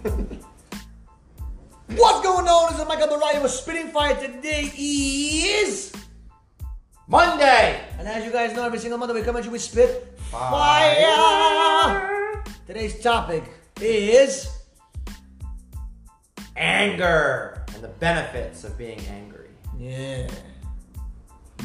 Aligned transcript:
What's 1.88 2.22
going 2.22 2.48
on? 2.48 2.72
This 2.72 2.80
is 2.80 2.88
Michael 2.88 3.08
Baraya 3.08 3.42
with 3.42 3.50
Spitting 3.50 3.88
Fire. 3.88 4.14
Today 4.14 4.72
is 4.74 5.92
Monday. 7.06 7.84
And 7.98 8.08
as 8.08 8.24
you 8.24 8.32
guys 8.32 8.54
know, 8.54 8.64
every 8.64 8.78
single 8.78 8.98
Monday 8.98 9.14
we 9.14 9.20
come 9.20 9.36
at 9.36 9.44
you 9.44 9.50
with 9.50 9.60
Spit 9.60 10.18
Fire. 10.30 10.94
Fire. 11.04 12.42
Today's 12.66 13.02
topic 13.02 13.44
is 13.78 14.48
Anger 16.56 17.62
and 17.74 17.84
the 17.84 17.88
benefits 17.88 18.64
of 18.64 18.78
being 18.78 19.00
angry. 19.00 19.50
yeah, 19.78 20.30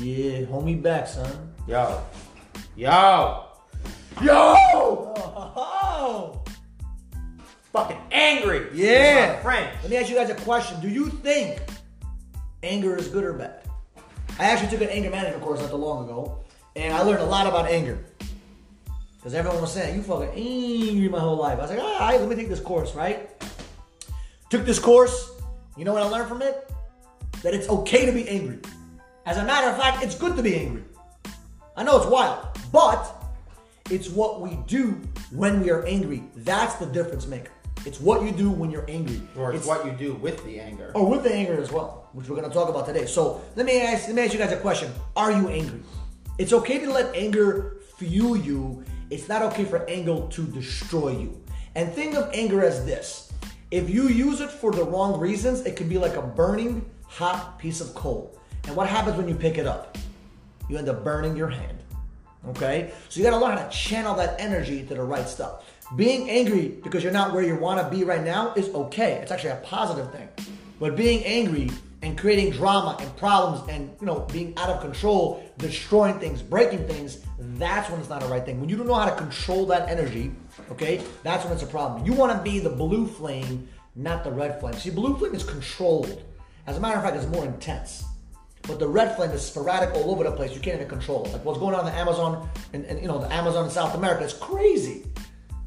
yeah, 0.02 0.46
homie 0.46 0.82
back, 0.82 1.08
son. 1.08 1.54
Yo. 1.68 2.02
Yo. 2.76 3.46
Yo. 4.22 4.56
Oh, 5.18 6.42
Fucking 7.76 8.00
angry. 8.10 8.70
Yeah. 8.74 9.42
Friend. 9.42 9.70
Let 9.82 9.92
me 9.92 9.98
ask 9.98 10.10
you 10.10 10.16
guys 10.16 10.30
a 10.30 10.36
question. 10.36 10.80
Do 10.80 10.88
you 10.88 11.10
think 11.10 11.60
anger 12.64 12.96
is 12.96 13.10
good 13.10 13.26
or 13.26 13.34
bad? 13.34 13.68
I 14.40 14.46
actually 14.46 14.70
took 14.70 14.80
an 14.80 14.88
anger 14.88 15.10
management 15.10 15.44
course 15.44 15.60
not 15.60 15.72
too 15.72 15.76
long 15.76 16.06
ago, 16.06 16.40
and 16.78 16.94
I 16.94 17.02
learned 17.02 17.20
a 17.20 17.26
lot 17.26 17.48
about 17.48 17.70
anger. 17.70 18.00
Because 19.18 19.34
everyone 19.34 19.60
was 19.60 19.74
saying, 19.74 19.94
you 19.94 20.04
fucking 20.04 20.30
angry 20.30 21.10
my 21.10 21.20
whole 21.20 21.36
life. 21.36 21.60
I 21.60 21.64
was 21.64 21.70
like, 21.72 21.80
all 21.80 22.00
right, 22.00 22.18
let 22.18 22.30
me 22.30 22.36
take 22.38 22.48
this 22.48 22.62
course, 22.62 22.96
right? 22.96 23.30
Took 24.50 24.66
this 24.66 24.80
course. 24.80 25.32
You 25.76 25.84
know 25.84 25.92
what 25.92 26.02
I 26.02 26.08
learned 26.08 26.30
from 26.30 26.42
it? 26.42 26.72
That 27.44 27.54
it's 27.54 27.68
okay 27.68 28.06
to 28.06 28.14
be 28.14 28.26
angry. 28.30 28.60
As 29.26 29.36
a 29.36 29.44
matter 29.44 29.68
of 29.68 29.78
fact, 29.78 30.02
it's 30.02 30.16
good 30.16 30.38
to 30.38 30.42
be 30.42 30.56
angry. 30.56 30.84
I 31.76 31.84
know 31.84 31.98
it's 31.98 32.08
wild, 32.10 32.48
but 32.72 33.06
it's 33.92 34.10
what 34.10 34.40
we 34.40 34.60
do 34.66 35.02
when 35.32 35.62
we 35.62 35.72
are 35.72 35.86
angry. 35.86 36.24
That's 36.38 36.76
the 36.76 36.86
difference 36.86 37.28
maker. 37.28 37.52
It's 37.86 38.00
what 38.00 38.24
you 38.24 38.32
do 38.32 38.50
when 38.50 38.72
you're 38.72 38.90
angry. 38.90 39.22
Or 39.38 39.54
it's, 39.54 39.66
what 39.66 39.86
you 39.86 39.92
do 39.92 40.16
with 40.16 40.44
the 40.46 40.60
anger. 40.60 40.92
or 40.96 41.08
with 41.08 41.24
the 41.24 41.34
anger 41.34 41.62
as 41.62 41.72
well, 41.72 42.10
which 42.14 42.28
we're 42.28 42.36
going 42.36 42.48
to 42.50 42.54
talk 42.54 42.68
about 42.70 42.86
today. 42.86 43.06
So 43.06 43.42
let 43.56 43.66
me 43.66 43.82
ask, 43.82 44.08
let 44.08 44.16
me 44.16 44.24
ask 44.24 44.34
you 44.34 44.40
guys 44.40 44.52
a 44.52 44.58
question: 44.58 44.92
Are 45.16 45.32
you 45.32 45.50
angry? 45.50 45.82
It's 46.38 46.52
okay 46.54 46.80
to 46.80 46.92
let 46.92 47.16
anger 47.16 47.78
fuel 47.98 48.36
you. 48.36 48.84
It's 49.10 49.30
not 49.30 49.42
okay 49.44 49.66
for 49.66 49.88
anger 49.88 50.28
to 50.28 50.42
destroy 50.48 51.12
you. 51.12 51.42
And 51.76 51.92
think 51.94 52.16
of 52.16 52.30
anger 52.34 52.64
as 52.64 52.86
this: 52.86 53.32
if 53.70 53.90
you 53.90 54.08
use 54.08 54.42
it 54.42 54.50
for 54.50 54.72
the 54.72 54.84
wrong 54.84 55.20
reasons, 55.20 55.62
it 55.62 55.76
could 55.76 55.90
be 55.90 55.98
like 55.98 56.16
a 56.16 56.22
burning 56.22 56.90
hot 57.04 57.60
piece 57.60 57.82
of 57.82 57.94
coal. 57.94 58.38
And 58.66 58.76
what 58.76 58.88
happens 58.88 59.16
when 59.16 59.28
you 59.28 59.36
pick 59.36 59.58
it 59.58 59.68
up? 59.68 59.98
You 60.70 60.78
end 60.78 60.90
up 60.90 61.04
burning 61.04 61.36
your 61.36 61.50
hand. 61.50 61.78
Okay? 62.50 62.92
So 63.10 63.20
you 63.20 63.26
gotta 63.26 63.44
learn 63.44 63.58
how 63.58 63.64
to 63.64 63.70
channel 63.70 64.16
that 64.16 64.40
energy 64.40 64.86
to 64.86 64.96
the 64.96 65.04
right 65.04 65.28
stuff. 65.28 65.64
Being 65.94 66.30
angry 66.30 66.80
because 66.84 67.04
you're 67.04 67.14
not 67.14 67.32
where 67.32 67.44
you 67.44 67.56
wanna 67.56 67.88
be 67.90 68.04
right 68.04 68.24
now 68.24 68.54
is 68.56 68.70
okay. 68.70 69.14
It's 69.22 69.32
actually 69.32 69.52
a 69.52 69.58
positive 69.58 70.12
thing. 70.12 70.28
But 70.80 70.96
being 70.96 71.24
angry 71.24 71.70
and 72.02 72.18
creating 72.18 72.52
drama 72.54 72.98
and 73.00 73.16
problems 73.18 73.70
and 73.70 73.96
you 74.00 74.08
know 74.08 74.22
being 74.32 74.58
out 74.58 74.70
of 74.70 74.82
control, 74.82 75.48
destroying 75.60 76.20
things, 76.20 76.42
breaking 76.42 76.88
things, 76.88 77.20
that's 77.40 77.90
when 77.92 78.00
it's 78.00 78.10
not 78.10 78.24
a 78.24 78.26
right 78.26 78.44
thing. 78.44 78.60
When 78.60 78.68
you 78.68 78.78
don't 78.78 78.88
know 78.88 78.96
how 78.96 79.06
to 79.06 79.16
control 79.16 79.68
that 79.68 79.88
energy, 79.88 80.32
okay, 80.72 81.04
that's 81.22 81.44
when 81.44 81.54
it's 81.54 81.64
a 81.64 81.68
problem. 81.68 82.04
You 82.04 82.14
wanna 82.14 82.42
be 82.44 82.58
the 82.60 82.70
blue 82.70 83.06
flame, 83.06 83.68
not 83.96 84.24
the 84.24 84.32
red 84.32 84.60
flame. 84.60 84.74
See, 84.74 84.90
blue 84.90 85.16
flame 85.16 85.36
is 85.36 85.44
controlled. 85.44 86.24
As 86.66 86.78
a 86.78 86.80
matter 86.80 86.98
of 86.98 87.04
fact, 87.04 87.16
it's 87.16 87.28
more 87.28 87.46
intense. 87.46 88.06
But 88.64 88.80
the 88.80 88.88
red 88.88 89.16
flame 89.16 89.30
is 89.30 89.44
sporadic 89.44 89.94
all 89.94 90.10
over 90.10 90.24
the 90.24 90.32
place. 90.32 90.56
You 90.56 90.62
can't 90.62 90.78
even 90.78 90.90
control 90.90 91.26
it. 91.26 91.34
Like 91.34 91.46
what's 91.46 91.60
going 91.60 91.76
on 91.76 91.82
in 91.82 91.94
the 91.94 92.00
Amazon 92.00 92.50
and, 92.74 92.86
and 92.86 93.00
you 93.00 93.08
know 93.08 93.20
the 93.20 93.32
Amazon 93.32 93.66
in 93.66 93.72
South 93.72 93.94
America 93.94 94.24
is 94.24 94.34
crazy. 94.34 95.04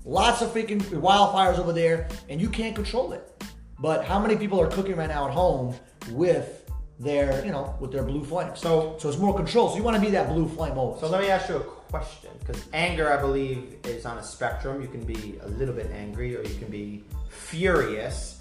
Lots 0.08 0.40
of 0.40 0.54
freaking 0.54 0.80
wildfires 0.80 1.58
over 1.58 1.74
there, 1.74 2.08
and 2.30 2.40
you 2.40 2.48
can't 2.48 2.74
control 2.74 3.12
it. 3.12 3.44
But 3.78 4.06
how 4.06 4.18
many 4.18 4.36
people 4.36 4.58
are 4.58 4.66
cooking 4.66 4.96
right 4.96 5.06
now 5.06 5.28
at 5.28 5.34
home 5.34 5.74
with 6.12 6.64
their, 6.98 7.44
you 7.44 7.52
know, 7.52 7.76
with 7.78 7.92
their 7.92 8.04
blue 8.04 8.24
flame? 8.24 8.52
So- 8.54 8.96
so 8.98 9.10
it's 9.10 9.18
more 9.18 9.34
control. 9.34 9.68
So 9.68 9.76
you 9.76 9.82
want 9.82 9.96
to 9.96 10.00
be 10.00 10.10
that 10.12 10.30
blue 10.32 10.48
flame 10.48 10.78
always. 10.78 11.02
So 11.02 11.08
let 11.08 11.20
me 11.20 11.28
ask 11.28 11.50
you 11.50 11.56
a 11.56 11.60
question, 11.60 12.30
because 12.40 12.64
anger, 12.72 13.12
I 13.12 13.20
believe, 13.20 13.76
is 13.84 14.06
on 14.06 14.16
a 14.16 14.22
spectrum. 14.22 14.80
You 14.80 14.88
can 14.88 15.02
be 15.04 15.38
a 15.42 15.48
little 15.48 15.74
bit 15.74 15.90
angry, 15.94 16.34
or 16.34 16.42
you 16.42 16.54
can 16.54 16.68
be 16.68 17.04
furious. 17.28 18.40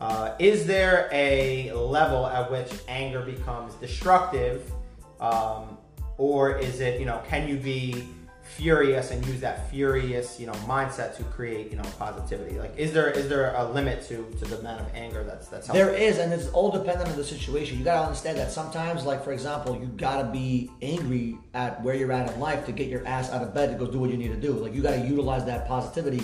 Uh, 0.00 0.32
is 0.38 0.66
there 0.66 1.10
a 1.12 1.72
level 1.72 2.26
at 2.26 2.50
which 2.50 2.72
anger 2.88 3.20
becomes 3.20 3.74
destructive, 3.74 4.72
um, 5.20 5.76
or 6.16 6.56
is 6.56 6.80
it, 6.80 6.98
you 6.98 7.04
know, 7.04 7.20
can 7.28 7.46
you 7.46 7.58
be 7.58 8.08
furious 8.42 9.10
and 9.10 9.24
use 9.26 9.40
that 9.40 9.70
furious, 9.70 10.38
you 10.38 10.46
know, 10.46 10.52
mindset 10.52 11.16
to 11.16 11.24
create, 11.24 11.70
you 11.70 11.76
know, 11.76 11.84
positivity? 11.98 12.58
Like, 12.58 12.76
is 12.76 12.92
there 12.92 13.10
is 13.10 13.28
there 13.28 13.54
a 13.54 13.64
limit 13.64 14.02
to 14.08 14.26
to 14.38 14.44
the 14.44 14.58
amount 14.58 14.80
of 14.80 14.94
anger 14.94 15.24
that's 15.24 15.48
that's 15.48 15.66
healthy? 15.66 15.82
There 15.82 15.94
is, 15.94 16.18
and 16.18 16.32
it's 16.32 16.48
all 16.48 16.70
dependent 16.70 17.08
on 17.10 17.16
the 17.16 17.24
situation. 17.24 17.78
You 17.78 17.84
gotta 17.84 18.02
understand 18.02 18.38
that 18.38 18.50
sometimes, 18.50 19.04
like 19.04 19.24
for 19.24 19.32
example, 19.32 19.78
you 19.80 19.86
gotta 19.86 20.28
be 20.30 20.70
angry 20.82 21.38
at 21.54 21.82
where 21.82 21.94
you're 21.94 22.12
at 22.12 22.32
in 22.32 22.40
life 22.40 22.66
to 22.66 22.72
get 22.72 22.88
your 22.88 23.06
ass 23.06 23.30
out 23.30 23.42
of 23.42 23.54
bed 23.54 23.70
to 23.70 23.84
go 23.84 23.90
do 23.90 23.98
what 23.98 24.10
you 24.10 24.16
need 24.16 24.32
to 24.32 24.40
do. 24.40 24.52
Like 24.52 24.74
you 24.74 24.82
gotta 24.82 25.00
utilize 25.00 25.44
that 25.46 25.66
positivity 25.66 26.22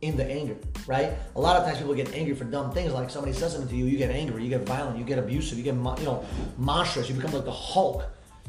in 0.00 0.16
the 0.16 0.24
anger, 0.24 0.56
right? 0.86 1.12
A 1.34 1.40
lot 1.40 1.56
of 1.56 1.64
times 1.64 1.78
people 1.78 1.94
get 1.94 2.14
angry 2.14 2.34
for 2.34 2.44
dumb 2.44 2.72
things, 2.72 2.92
like 2.92 3.10
somebody 3.10 3.32
says 3.32 3.52
something 3.52 3.68
to 3.68 3.76
you, 3.76 3.86
you 3.86 3.98
get 3.98 4.10
angry, 4.10 4.44
you 4.44 4.48
get 4.48 4.62
violent, 4.62 4.96
you 4.96 5.04
get 5.04 5.18
abusive, 5.18 5.58
you 5.58 5.64
get 5.64 5.74
you 5.74 6.04
know 6.04 6.24
monstrous, 6.56 7.08
you 7.08 7.14
become 7.14 7.32
like 7.32 7.44
the 7.44 7.50
Hulk. 7.50 8.04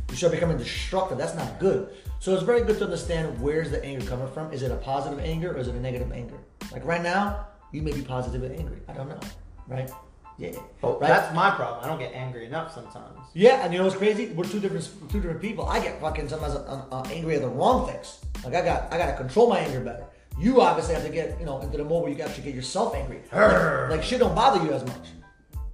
You 0.09 0.16
start 0.16 0.34
becoming 0.34 0.58
destructive. 0.58 1.18
That's 1.18 1.36
not 1.36 1.59
good. 1.59 1.90
So 2.20 2.34
it's 2.34 2.44
very 2.44 2.62
good 2.62 2.78
to 2.80 2.86
understand 2.86 3.40
where's 3.40 3.72
the 3.72 3.84
anger 3.84 4.06
coming 4.06 4.28
from. 4.34 4.52
Is 4.52 4.64
it 4.64 4.72
a 4.72 4.75
positive 4.75 5.20
anger 5.20 5.52
or 5.52 5.58
is 5.58 5.68
it 5.68 5.75
a 5.75 5.80
negative 5.80 6.12
anger? 6.12 6.38
Like 6.72 6.84
right 6.86 7.02
now, 7.02 7.47
you 7.72 7.81
may 7.81 7.92
be 7.92 8.02
positive 8.02 8.44
and 8.44 8.56
angry. 8.58 8.80
I 8.88 8.94
don't 8.94 9.08
know, 9.08 9.19
right? 9.68 9.90
Yeah. 10.38 10.52
Well, 10.81 10.98
right? 11.00 11.08
That's 11.09 11.36
my 11.36 11.52
problem. 11.52 11.84
I 11.84 11.88
don't 11.88 12.00
get 12.00 12.14
angry 12.14 12.46
enough 12.46 12.74
sometimes. 12.74 13.19
Yeah, 13.34 13.64
and 13.64 13.74
you 13.74 13.80
know 13.80 13.86
what's 13.86 13.98
crazy? 13.98 14.28
We're 14.28 14.46
two 14.46 14.59
different 14.59 14.90
two 15.09 15.19
different 15.19 15.42
people. 15.42 15.66
I 15.66 15.80
get 15.80 16.00
fucking 16.00 16.30
sometimes 16.30 16.56
uh, 16.56 16.86
uh, 16.92 17.03
angry 17.12 17.36
at 17.36 17.42
the 17.42 17.50
wrong 17.50 17.88
things. 17.88 18.19
Like 18.44 18.56
I 18.56 18.64
got 18.64 18.92
I 18.92 18.98
got 18.98 19.08
to 19.08 19.18
control 19.18 19.50
my 19.50 19.59
anger 19.59 19.81
better. 19.81 20.06
You 20.40 20.62
obviously 20.62 20.96
have 20.96 21.03
to 21.03 21.09
get 21.09 21.38
you 21.40 21.46
know 21.46 21.59
into 21.59 21.78
the 21.78 21.84
mode 21.84 22.03
where 22.03 22.12
you 22.12 22.22
actually 22.24 22.44
get 22.44 22.56
yourself 22.56 22.96
angry. 22.96 23.22
Like, 23.34 23.90
like 23.90 24.03
shit 24.03 24.19
don't 24.19 24.34
bother 24.34 24.64
you 24.64 24.72
as 24.72 24.86
much. 24.86 25.08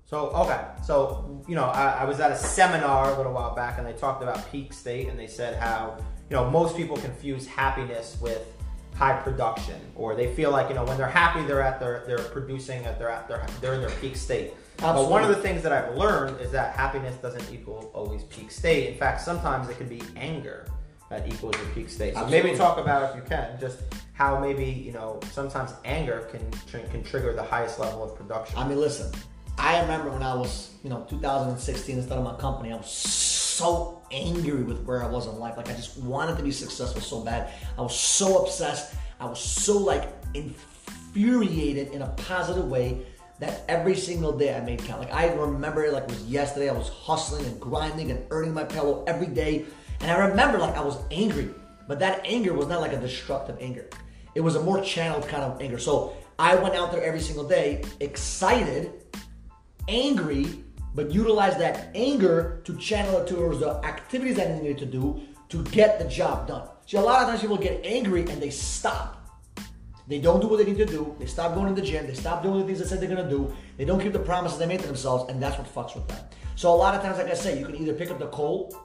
So 0.05 0.29
okay, 0.29 0.63
so 0.83 1.43
you 1.47 1.55
know, 1.55 1.65
I, 1.65 2.01
I 2.01 2.05
was 2.05 2.19
at 2.19 2.31
a 2.31 2.35
seminar 2.35 3.11
a 3.11 3.17
little 3.17 3.33
while 3.33 3.55
back, 3.55 3.79
and 3.79 3.87
they 3.87 3.93
talked 3.93 4.21
about 4.21 4.49
peak 4.51 4.71
state, 4.71 5.07
and 5.09 5.17
they 5.17 5.27
said 5.27 5.57
how 5.57 5.97
you 6.29 6.35
know 6.35 6.49
most 6.49 6.77
people 6.77 6.95
confuse 6.97 7.47
happiness 7.47 8.17
with 8.21 8.45
high 8.93 9.19
production, 9.21 9.81
or 9.95 10.13
they 10.13 10.33
feel 10.35 10.51
like 10.51 10.69
you 10.69 10.75
know 10.75 10.85
when 10.85 10.97
they're 10.97 11.07
happy, 11.07 11.43
they're 11.45 11.61
at 11.61 11.79
their 11.79 12.03
they're 12.05 12.19
producing 12.19 12.85
at 12.85 12.99
their 12.99 13.09
at 13.09 13.27
their 13.27 13.47
they're 13.61 13.73
in 13.73 13.81
their 13.81 13.89
peak 13.99 14.15
state. 14.15 14.53
Absolutely. 14.77 15.03
But 15.03 15.09
one 15.09 15.23
of 15.23 15.29
the 15.29 15.41
things 15.41 15.63
that 15.63 15.71
I've 15.71 15.95
learned 15.95 16.39
is 16.39 16.51
that 16.51 16.75
happiness 16.75 17.15
doesn't 17.15 17.51
equal 17.51 17.89
always 17.93 18.23
peak 18.23 18.51
state. 18.51 18.91
In 18.91 18.99
fact, 18.99 19.21
sometimes 19.21 19.69
it 19.69 19.77
can 19.77 19.87
be 19.87 20.01
anger 20.15 20.67
that 21.09 21.27
equals 21.27 21.55
your 21.57 21.67
peak 21.67 21.89
state. 21.89 22.13
So 22.13 22.19
Absolutely. 22.19 22.49
maybe 22.49 22.57
talk 22.57 22.77
about 22.77 23.09
if 23.09 23.15
you 23.15 23.21
can 23.27 23.59
just 23.59 23.79
how 24.13 24.39
maybe 24.39 24.65
you 24.65 24.91
know 24.91 25.19
sometimes 25.31 25.73
anger 25.83 26.29
can 26.31 26.83
can 26.91 27.03
trigger 27.03 27.33
the 27.33 27.43
highest 27.43 27.79
level 27.79 28.03
of 28.03 28.15
production. 28.15 28.59
I 28.59 28.67
mean, 28.67 28.79
listen, 28.79 29.11
I 29.57 29.81
remember 29.81 30.11
when 30.11 30.23
I 30.23 30.35
was, 30.35 30.73
you 30.83 30.89
know, 30.89 31.05
2016 31.09 31.95
and 31.95 32.05
started 32.05 32.23
my 32.23 32.35
company, 32.35 32.73
I 32.73 32.77
was 32.77 32.91
so 32.91 34.01
angry 34.11 34.63
with 34.63 34.83
where 34.83 35.03
I 35.03 35.07
was 35.07 35.27
in 35.27 35.39
life. 35.39 35.57
Like, 35.57 35.69
I 35.69 35.73
just 35.73 35.97
wanted 35.97 36.37
to 36.37 36.43
be 36.43 36.51
successful 36.51 37.01
so 37.01 37.21
bad. 37.21 37.51
I 37.77 37.81
was 37.81 37.97
so 37.97 38.43
obsessed. 38.43 38.95
I 39.19 39.25
was 39.25 39.39
so, 39.39 39.77
like, 39.77 40.09
infuriated 40.33 41.93
in 41.93 42.01
a 42.01 42.07
positive 42.09 42.67
way 42.69 43.05
that 43.39 43.63
every 43.67 43.95
single 43.95 44.37
day 44.37 44.55
I 44.55 44.61
made 44.61 44.83
count. 44.83 44.99
Like, 44.99 45.13
I 45.13 45.33
remember 45.33 45.85
it 45.85 45.93
like 45.93 46.03
it 46.03 46.09
was 46.09 46.25
yesterday. 46.25 46.69
I 46.69 46.73
was 46.73 46.89
hustling 46.89 47.45
and 47.45 47.59
grinding 47.59 48.11
and 48.11 48.23
earning 48.31 48.53
my 48.53 48.63
pillow 48.63 49.03
every 49.07 49.27
day. 49.27 49.65
And 50.01 50.11
I 50.11 50.27
remember, 50.27 50.57
like, 50.57 50.75
I 50.75 50.81
was 50.81 50.97
angry, 51.11 51.49
but 51.87 51.99
that 51.99 52.21
anger 52.25 52.53
was 52.53 52.67
not 52.67 52.81
like 52.81 52.93
a 52.93 52.99
destructive 52.99 53.57
anger. 53.59 53.89
It 54.35 54.41
was 54.41 54.55
a 54.55 54.61
more 54.61 54.81
channeled 54.81 55.27
kind 55.27 55.43
of 55.43 55.61
anger. 55.61 55.79
So 55.79 56.15
I 56.37 56.55
went 56.55 56.75
out 56.75 56.91
there 56.91 57.03
every 57.03 57.21
single 57.21 57.47
day, 57.47 57.83
excited, 58.01 58.91
angry, 59.87 60.63
but 60.93 61.11
utilize 61.11 61.57
that 61.57 61.89
anger 61.95 62.61
to 62.63 62.75
channel 62.77 63.19
it 63.19 63.27
towards 63.27 63.59
the 63.59 63.71
activities 63.83 64.37
that 64.37 64.51
I 64.51 64.59
needed 64.59 64.77
to 64.79 64.85
do 64.85 65.21
to 65.49 65.63
get 65.65 65.99
the 65.99 66.05
job 66.05 66.47
done. 66.47 66.67
See, 66.85 66.97
a 66.97 67.01
lot 67.01 67.21
of 67.21 67.29
times 67.29 67.41
people 67.41 67.57
get 67.57 67.85
angry 67.85 68.21
and 68.21 68.41
they 68.41 68.49
stop. 68.49 69.21
They 70.07 70.19
don't 70.19 70.39
do 70.39 70.47
what 70.47 70.57
they 70.57 70.65
need 70.65 70.77
to 70.77 70.85
do. 70.85 71.15
They 71.19 71.25
stop 71.25 71.55
going 71.55 71.73
to 71.73 71.81
the 71.81 71.85
gym. 71.85 72.05
They 72.05 72.13
stop 72.13 72.43
doing 72.43 72.59
the 72.59 72.65
things 72.65 72.79
they 72.79 72.85
said 72.85 73.01
they're 73.01 73.09
gonna 73.09 73.29
do. 73.29 73.53
They 73.77 73.85
don't 73.85 73.99
keep 73.99 74.13
the 74.13 74.19
promises 74.19 74.59
they 74.59 74.67
made 74.67 74.79
to 74.81 74.87
themselves, 74.87 75.31
and 75.31 75.41
that's 75.41 75.57
what 75.57 75.73
fucks 75.73 75.95
with 75.95 76.07
them. 76.07 76.23
So 76.55 76.73
a 76.73 76.75
lot 76.75 76.93
of 76.93 77.01
times, 77.01 77.17
like 77.17 77.27
I 77.27 77.33
say, 77.33 77.59
you 77.59 77.65
can 77.65 77.75
either 77.75 77.93
pick 77.93 78.11
up 78.11 78.19
the 78.19 78.27
coal 78.27 78.75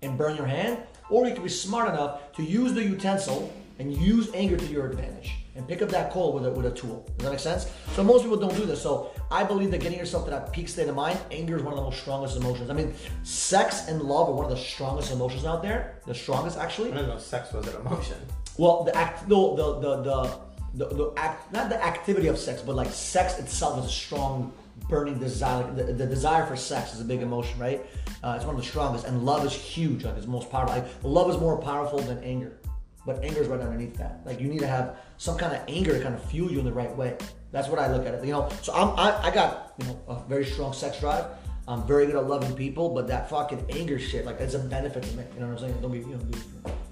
and 0.00 0.16
burn 0.16 0.34
your 0.34 0.46
hand, 0.46 0.78
or 1.10 1.26
you 1.26 1.34
can 1.34 1.42
be 1.42 1.48
smart 1.48 1.88
enough 1.90 2.32
to 2.32 2.42
use 2.42 2.72
the 2.72 2.82
utensil 2.82 3.52
and 3.78 3.92
use 3.92 4.30
anger 4.34 4.56
to 4.56 4.66
your 4.66 4.86
advantage 4.88 5.41
and 5.54 5.68
pick 5.68 5.82
up 5.82 5.88
that 5.90 6.10
coal 6.10 6.32
with 6.32 6.46
a, 6.46 6.50
with 6.50 6.66
a 6.66 6.70
tool. 6.70 7.04
Does 7.18 7.24
that 7.24 7.30
make 7.30 7.40
sense? 7.40 7.70
So 7.94 8.02
most 8.02 8.22
people 8.22 8.38
don't 8.38 8.56
do 8.56 8.64
this. 8.64 8.80
So 8.80 9.10
I 9.30 9.44
believe 9.44 9.70
that 9.72 9.80
getting 9.80 9.98
yourself 9.98 10.24
to 10.24 10.30
that 10.30 10.52
peak 10.52 10.68
state 10.68 10.88
of 10.88 10.94
mind, 10.94 11.18
anger 11.30 11.56
is 11.56 11.62
one 11.62 11.72
of 11.72 11.76
the 11.76 11.84
most 11.84 12.00
strongest 12.00 12.36
emotions. 12.36 12.70
I 12.70 12.74
mean, 12.74 12.94
sex 13.22 13.88
and 13.88 14.02
love 14.02 14.28
are 14.28 14.32
one 14.32 14.44
of 14.44 14.50
the 14.50 14.56
strongest 14.56 15.12
emotions 15.12 15.44
out 15.44 15.62
there. 15.62 16.00
The 16.06 16.14
strongest, 16.14 16.56
actually. 16.58 16.90
I 16.92 16.96
didn't 16.96 17.10
know 17.10 17.18
sex 17.18 17.52
was 17.52 17.66
an 17.68 17.80
emotion. 17.80 18.16
Well, 18.58 18.84
the 18.84 18.96
act, 18.96 19.28
no, 19.28 19.56
the 19.56 19.80
the 19.80 20.02
the 20.02 20.38
the, 20.74 20.94
the 20.94 21.12
act, 21.16 21.52
not 21.52 21.68
the 21.68 21.82
activity 21.84 22.28
of 22.28 22.38
sex, 22.38 22.62
but 22.62 22.74
like 22.74 22.90
sex 22.90 23.38
itself 23.38 23.78
is 23.78 23.86
a 23.86 23.94
strong 23.94 24.52
burning 24.88 25.18
desire. 25.18 25.64
Like 25.64 25.76
the, 25.76 25.92
the 25.92 26.06
desire 26.06 26.46
for 26.46 26.56
sex 26.56 26.94
is 26.94 27.00
a 27.00 27.04
big 27.04 27.22
emotion, 27.22 27.58
right? 27.58 27.84
Uh, 28.22 28.34
it's 28.36 28.44
one 28.44 28.54
of 28.54 28.60
the 28.60 28.66
strongest, 28.66 29.06
and 29.06 29.24
love 29.24 29.44
is 29.44 29.52
huge. 29.52 30.04
Like 30.04 30.16
it's 30.16 30.26
most 30.26 30.50
powerful. 30.50 30.76
Like, 30.76 30.86
love 31.02 31.30
is 31.30 31.38
more 31.38 31.58
powerful 31.58 31.98
than 31.98 32.22
anger, 32.24 32.58
but 33.06 33.22
anger 33.24 33.40
is 33.42 33.48
right 33.48 33.60
underneath 33.60 33.96
that. 33.96 34.20
Like 34.24 34.40
you 34.40 34.48
need 34.48 34.60
to 34.60 34.66
have 34.66 34.96
some 35.18 35.36
kind 35.36 35.54
of 35.54 35.62
anger 35.68 35.96
to 35.96 36.02
kind 36.02 36.14
of 36.14 36.22
fuel 36.30 36.50
you 36.50 36.58
in 36.58 36.64
the 36.64 36.72
right 36.72 36.94
way. 36.96 37.16
That's 37.50 37.68
what 37.68 37.78
I 37.78 37.92
look 37.92 38.06
at 38.06 38.14
it. 38.14 38.24
You 38.24 38.32
know, 38.32 38.48
so 38.62 38.72
I'm 38.74 38.90
I, 38.98 39.28
I 39.28 39.30
got 39.30 39.74
you 39.78 39.86
know 39.86 40.00
a 40.08 40.22
very 40.28 40.44
strong 40.44 40.72
sex 40.72 41.00
drive. 41.00 41.26
I'm 41.68 41.86
very 41.86 42.06
good 42.06 42.16
at 42.16 42.26
loving 42.26 42.54
people, 42.56 42.88
but 42.90 43.06
that 43.06 43.30
fucking 43.30 43.64
anger 43.70 43.96
shit, 43.96 44.26
like, 44.26 44.40
it's 44.40 44.54
a 44.54 44.58
benefit 44.58 45.04
to 45.04 45.16
me. 45.16 45.22
You 45.34 45.40
know 45.40 45.46
what 45.46 45.52
I'm 45.62 45.68
saying? 45.68 45.80
Don't 45.80 45.92
be, 45.92 45.98
you 45.98 46.06
know, 46.06 46.16
be, 46.16 46.36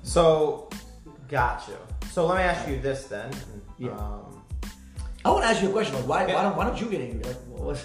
So, 0.04 0.70
gotcha. 1.28 1.72
So 2.12 2.24
let 2.26 2.36
me 2.36 2.42
ask 2.44 2.68
you 2.68 2.78
this 2.80 3.06
then. 3.06 3.32
Yeah. 3.78 3.90
Um, 3.90 4.42
I 5.24 5.30
want 5.30 5.42
to 5.42 5.48
ask 5.48 5.60
you 5.60 5.70
a 5.70 5.72
question. 5.72 5.96
Like, 5.96 6.06
why, 6.06 6.26
Yeah. 6.28 6.34
why 6.36 6.42
don't 6.44 6.56
why 6.56 6.64
don't 6.66 6.80
you 6.80 6.86
get 6.88 7.00
angry? 7.00 7.24
Like, 7.24 7.36
what 7.48 7.62
was, 7.62 7.84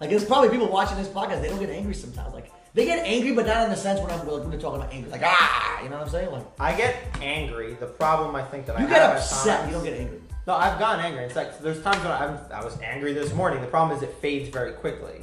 like, 0.00 0.10
there's 0.10 0.24
probably 0.24 0.48
people 0.48 0.68
watching 0.68 0.98
this 0.98 1.06
podcast. 1.06 1.40
They 1.40 1.50
don't 1.50 1.60
get 1.60 1.70
angry 1.70 1.94
sometimes. 1.94 2.34
Like, 2.34 2.50
they 2.74 2.84
get 2.84 3.06
angry, 3.06 3.32
but 3.32 3.46
not 3.46 3.64
in 3.64 3.70
the 3.70 3.76
sense 3.76 4.00
when 4.00 4.10
I'm 4.10 4.18
like, 4.26 4.40
when 4.40 4.50
they're 4.50 4.60
talking 4.60 4.80
about 4.80 4.92
anger. 4.92 5.08
Like, 5.08 5.22
ah, 5.24 5.82
you 5.82 5.88
know 5.88 5.96
what 5.98 6.06
I'm 6.06 6.10
saying? 6.10 6.30
Like, 6.32 6.44
I 6.58 6.74
get 6.76 6.96
angry. 7.22 7.74
The 7.74 7.86
problem 7.86 8.34
I 8.34 8.42
think 8.42 8.66
that 8.66 8.76
I 8.76 8.80
you 8.80 8.86
have 8.88 8.96
get 8.96 9.02
at 9.10 9.16
upset. 9.16 9.58
times- 9.60 9.68
You 9.70 9.76
don't 9.76 9.84
get 9.84 9.98
angry. 10.00 10.20
No, 10.46 10.54
I've 10.54 10.78
gotten 10.78 11.04
angry. 11.04 11.24
It's 11.24 11.36
like 11.36 11.58
there's 11.60 11.80
times 11.82 11.98
when 12.02 12.12
I'm, 12.12 12.38
I 12.52 12.62
was 12.64 12.78
angry 12.82 13.12
this 13.14 13.32
morning. 13.32 13.60
The 13.62 13.66
problem 13.68 13.96
is 13.96 14.02
it 14.02 14.14
fades 14.20 14.50
very 14.50 14.72
quickly. 14.72 15.22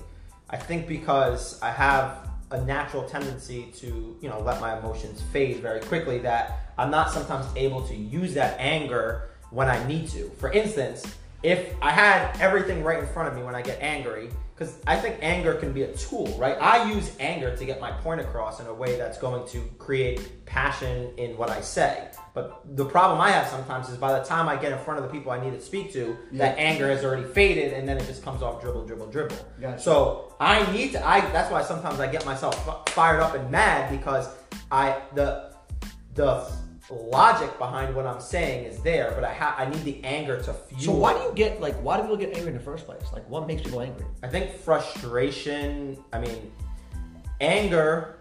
I 0.49 0.57
think 0.57 0.87
because 0.87 1.61
I 1.61 1.69
have 1.69 2.27
a 2.49 2.59
natural 2.61 3.03
tendency 3.03 3.71
to, 3.77 4.17
you 4.19 4.29
know, 4.29 4.39
let 4.41 4.59
my 4.59 4.77
emotions 4.77 5.21
fade 5.31 5.57
very 5.61 5.79
quickly 5.81 6.17
that 6.19 6.71
I'm 6.77 6.89
not 6.89 7.11
sometimes 7.11 7.45
able 7.55 7.85
to 7.87 7.95
use 7.95 8.33
that 8.33 8.59
anger 8.59 9.29
when 9.51 9.69
I 9.69 9.85
need 9.87 10.09
to. 10.09 10.29
For 10.39 10.51
instance, 10.51 11.05
if 11.43 11.73
I 11.81 11.91
had 11.91 12.35
everything 12.41 12.83
right 12.83 12.99
in 12.99 13.07
front 13.07 13.29
of 13.29 13.35
me 13.35 13.43
when 13.43 13.55
I 13.55 13.61
get 13.61 13.77
angry, 13.81 14.29
because 14.61 14.77
I 14.85 14.95
think 14.95 15.17
anger 15.23 15.55
can 15.55 15.73
be 15.73 15.81
a 15.81 15.93
tool, 15.93 16.27
right? 16.37 16.55
I 16.61 16.87
use 16.91 17.11
anger 17.19 17.55
to 17.55 17.65
get 17.65 17.81
my 17.81 17.91
point 17.91 18.21
across 18.21 18.59
in 18.59 18.67
a 18.67 18.73
way 18.73 18.95
that's 18.95 19.17
going 19.17 19.47
to 19.49 19.61
create 19.79 20.45
passion 20.45 21.11
in 21.17 21.35
what 21.35 21.49
I 21.49 21.61
say. 21.61 22.11
But 22.35 22.61
the 22.77 22.85
problem 22.85 23.19
I 23.19 23.31
have 23.31 23.47
sometimes 23.47 23.89
is 23.89 23.97
by 23.97 24.19
the 24.19 24.23
time 24.23 24.47
I 24.47 24.55
get 24.55 24.71
in 24.71 24.77
front 24.77 24.99
of 24.99 25.05
the 25.07 25.11
people 25.11 25.31
I 25.31 25.43
need 25.43 25.53
to 25.53 25.61
speak 25.61 25.91
to, 25.93 26.15
that 26.33 26.59
anger 26.59 26.87
has 26.89 27.03
already 27.03 27.23
faded, 27.23 27.73
and 27.73 27.89
then 27.89 27.97
it 27.97 28.05
just 28.05 28.23
comes 28.23 28.43
off 28.43 28.61
dribble, 28.61 28.85
dribble, 28.85 29.07
dribble. 29.07 29.35
Gotcha. 29.59 29.81
So 29.81 30.35
I 30.39 30.71
need 30.71 30.91
to. 30.91 31.03
I 31.03 31.21
that's 31.31 31.51
why 31.51 31.63
sometimes 31.63 31.99
I 31.99 32.05
get 32.11 32.23
myself 32.23 32.55
f- 32.67 32.93
fired 32.93 33.19
up 33.19 33.33
and 33.33 33.49
mad 33.49 33.89
because 33.89 34.29
I 34.71 35.01
the 35.15 35.55
the 36.13 36.47
logic 36.91 37.57
behind 37.57 37.95
what 37.95 38.05
I'm 38.05 38.21
saying 38.21 38.65
is 38.65 38.81
there, 38.81 39.11
but 39.15 39.23
I 39.23 39.33
ha- 39.33 39.55
I 39.57 39.69
need 39.69 39.83
the 39.83 40.03
anger 40.03 40.41
to 40.43 40.53
fuel. 40.53 40.81
So 40.81 40.91
why 40.91 41.13
do 41.13 41.19
you 41.19 41.31
get 41.33 41.61
like 41.61 41.75
why 41.81 41.97
do 41.97 42.03
people 42.03 42.17
get 42.17 42.35
angry 42.35 42.49
in 42.49 42.53
the 42.53 42.63
first 42.63 42.85
place? 42.85 43.03
Like, 43.13 43.27
what 43.29 43.47
makes 43.47 43.61
people 43.61 43.81
angry? 43.81 44.05
I 44.23 44.27
think 44.27 44.51
frustration, 44.51 45.97
I 46.13 46.19
mean, 46.19 46.51
anger 47.39 48.17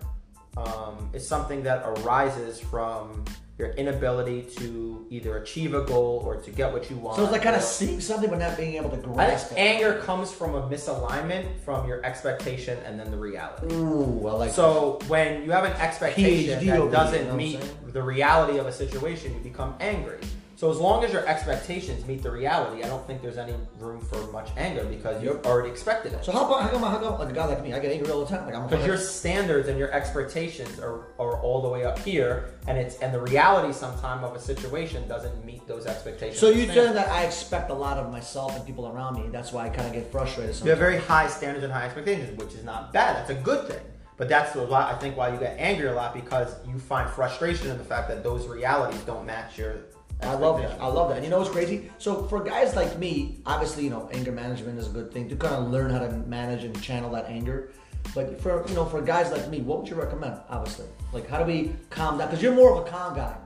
um, 0.57 1.11
is 1.13 1.27
something 1.27 1.63
that 1.63 1.85
arises 1.87 2.61
from 2.61 3.25
your 3.61 3.71
inability 3.71 4.43
to 4.57 5.07
either 5.11 5.37
achieve 5.37 5.75
a 5.75 5.83
goal 5.83 6.23
or 6.25 6.37
to 6.37 6.51
get 6.51 6.73
what 6.73 6.91
you 6.91 6.97
want. 6.97 7.17
So 7.17 7.25
it's 7.25 7.33
like 7.33 7.43
kind 7.43 7.55
of 7.55 7.63
seeing 7.63 8.01
something 8.01 8.31
but 8.31 8.39
not 8.39 8.57
being 8.57 8.75
able 8.75 8.91
to 8.91 8.97
grasp 8.97 9.53
it. 9.53 9.59
anger 9.59 9.99
comes 10.01 10.33
from 10.33 10.55
a 10.55 10.63
misalignment 10.63 11.47
from 11.61 11.87
your 11.87 12.05
expectation 12.05 12.79
and 12.87 12.99
then 12.99 13.11
the 13.11 13.19
reality. 13.19 13.75
Ooh, 13.75 14.27
I 14.27 14.33
like. 14.33 14.53
So 14.53 14.99
when 15.09 15.45
you 15.45 15.53
have 15.53 15.65
an 15.65 15.73
expectation 15.73 16.59
PhD 16.59 16.67
that 16.67 16.91
doesn't 16.91 17.37
meet 17.37 17.61
the 17.93 18.03
reality 18.03 18.59
of 18.59 18.67
a 18.67 18.73
situation, 18.73 19.35
you 19.35 19.41
become 19.41 19.75
angry. 19.79 20.19
So 20.61 20.71
as 20.71 20.77
long 20.77 21.03
as 21.05 21.11
your 21.11 21.27
expectations 21.27 22.05
meet 22.05 22.23
the 22.23 22.31
reality, 22.31 22.83
I 22.83 22.87
don't 22.87 23.07
think 23.07 23.23
there's 23.23 23.39
any 23.39 23.55
room 23.79 23.99
for 23.99 24.31
much 24.31 24.51
anger 24.59 24.85
because 24.85 25.23
you've 25.23 25.47
already 25.47 25.71
expected 25.71 26.13
it. 26.13 26.23
So 26.23 26.33
how 26.33 26.45
about 26.45 26.65
how 26.65 26.69
come 26.69 26.83
how 26.83 26.99
come 26.99 27.19
like 27.19 27.31
a 27.31 27.33
guy 27.33 27.47
like 27.47 27.63
me? 27.63 27.73
I 27.73 27.79
get 27.79 27.93
angry 27.93 28.13
all 28.13 28.23
the 28.23 28.27
time. 28.27 28.45
Like 28.45 28.55
I'm 28.55 28.69
Because 28.69 28.87
your 28.87 28.99
standards 28.99 29.69
and 29.69 29.79
your 29.79 29.91
expectations 29.91 30.79
are, 30.79 31.07
are 31.19 31.41
all 31.41 31.63
the 31.63 31.69
way 31.71 31.87
up 31.87 31.99
here, 32.01 32.51
and 32.69 32.77
it's 32.77 32.97
and 32.97 33.15
the 33.15 33.21
reality 33.21 33.73
sometime 33.73 34.23
of 34.23 34.37
a 34.37 34.39
situation 34.39 35.09
doesn't 35.09 35.43
meet 35.47 35.67
those 35.67 35.87
expectations. 35.87 36.39
So 36.39 36.51
you 36.51 36.67
saying 36.67 36.93
that 36.93 37.09
I 37.09 37.25
expect 37.25 37.71
a 37.71 37.75
lot 37.75 37.97
of 37.97 38.13
myself 38.13 38.55
and 38.55 38.67
people 38.67 38.87
around 38.87 39.15
me. 39.15 39.31
That's 39.31 39.53
why 39.53 39.65
I 39.65 39.71
kind 39.71 39.89
of 39.89 39.95
get 39.95 40.13
frustrated. 40.13 40.63
You 40.63 40.69
have 40.73 40.79
very 40.79 40.99
high 40.99 41.29
standards 41.29 41.65
and 41.65 41.73
high 41.73 41.87
expectations, 41.87 42.39
which 42.39 42.53
is 42.53 42.65
not 42.65 42.93
bad. 42.93 43.17
That's 43.17 43.31
a 43.31 43.43
good 43.43 43.67
thing. 43.67 43.81
But 44.19 44.29
that's 44.29 44.55
a 44.55 44.63
lot. 44.63 44.95
I 44.95 44.99
think 44.99 45.17
why 45.17 45.33
you 45.33 45.41
get 45.41 45.59
angry 45.59 45.89
a 45.89 45.95
lot 45.95 46.13
because 46.13 46.55
you 46.69 46.79
find 46.79 47.09
frustration 47.09 47.71
in 47.71 47.79
the 47.79 47.85
fact 47.85 48.09
that 48.09 48.23
those 48.23 48.47
realities 48.47 49.01
don't 49.05 49.25
match 49.25 49.57
your. 49.57 49.77
I 50.23 50.35
love 50.35 50.61
that. 50.61 50.81
I 50.81 50.87
love 50.87 51.09
that. 51.09 51.17
And 51.17 51.25
you 51.25 51.31
know 51.31 51.39
what's 51.39 51.51
crazy? 51.51 51.91
So 51.99 52.25
for 52.25 52.43
guys 52.43 52.75
like 52.77 52.99
me, 52.99 53.39
obviously, 53.47 53.85
you 53.85 53.91
know, 53.91 54.09
anger 54.13 54.33
management 54.33 54.79
is 54.79 54.87
a 54.87 54.91
good 54.91 55.13
thing 55.13 55.29
to 55.29 55.37
kind 55.37 55.55
of 55.55 55.71
learn 55.71 55.91
how 55.91 55.99
to 55.99 56.11
manage 56.11 56.65
and 56.65 56.81
channel 56.83 57.11
that 57.13 57.27
anger. 57.27 57.71
But 58.15 58.41
for 58.41 58.67
you 58.69 58.75
know, 58.75 58.85
for 58.85 59.01
guys 59.03 59.31
like 59.31 59.49
me, 59.49 59.61
what 59.61 59.81
would 59.81 59.89
you 59.89 59.97
recommend? 59.97 60.41
Obviously, 60.49 60.87
like 61.13 61.29
how 61.29 61.39
do 61.39 61.45
we 61.45 61.75
calm 61.91 62.19
down? 62.19 62.29
Because 62.29 62.43
you're 62.43 62.55
more 62.55 62.73
of 62.73 62.87
a 62.87 62.91
calm 62.91 63.15
guy. 63.15 63.37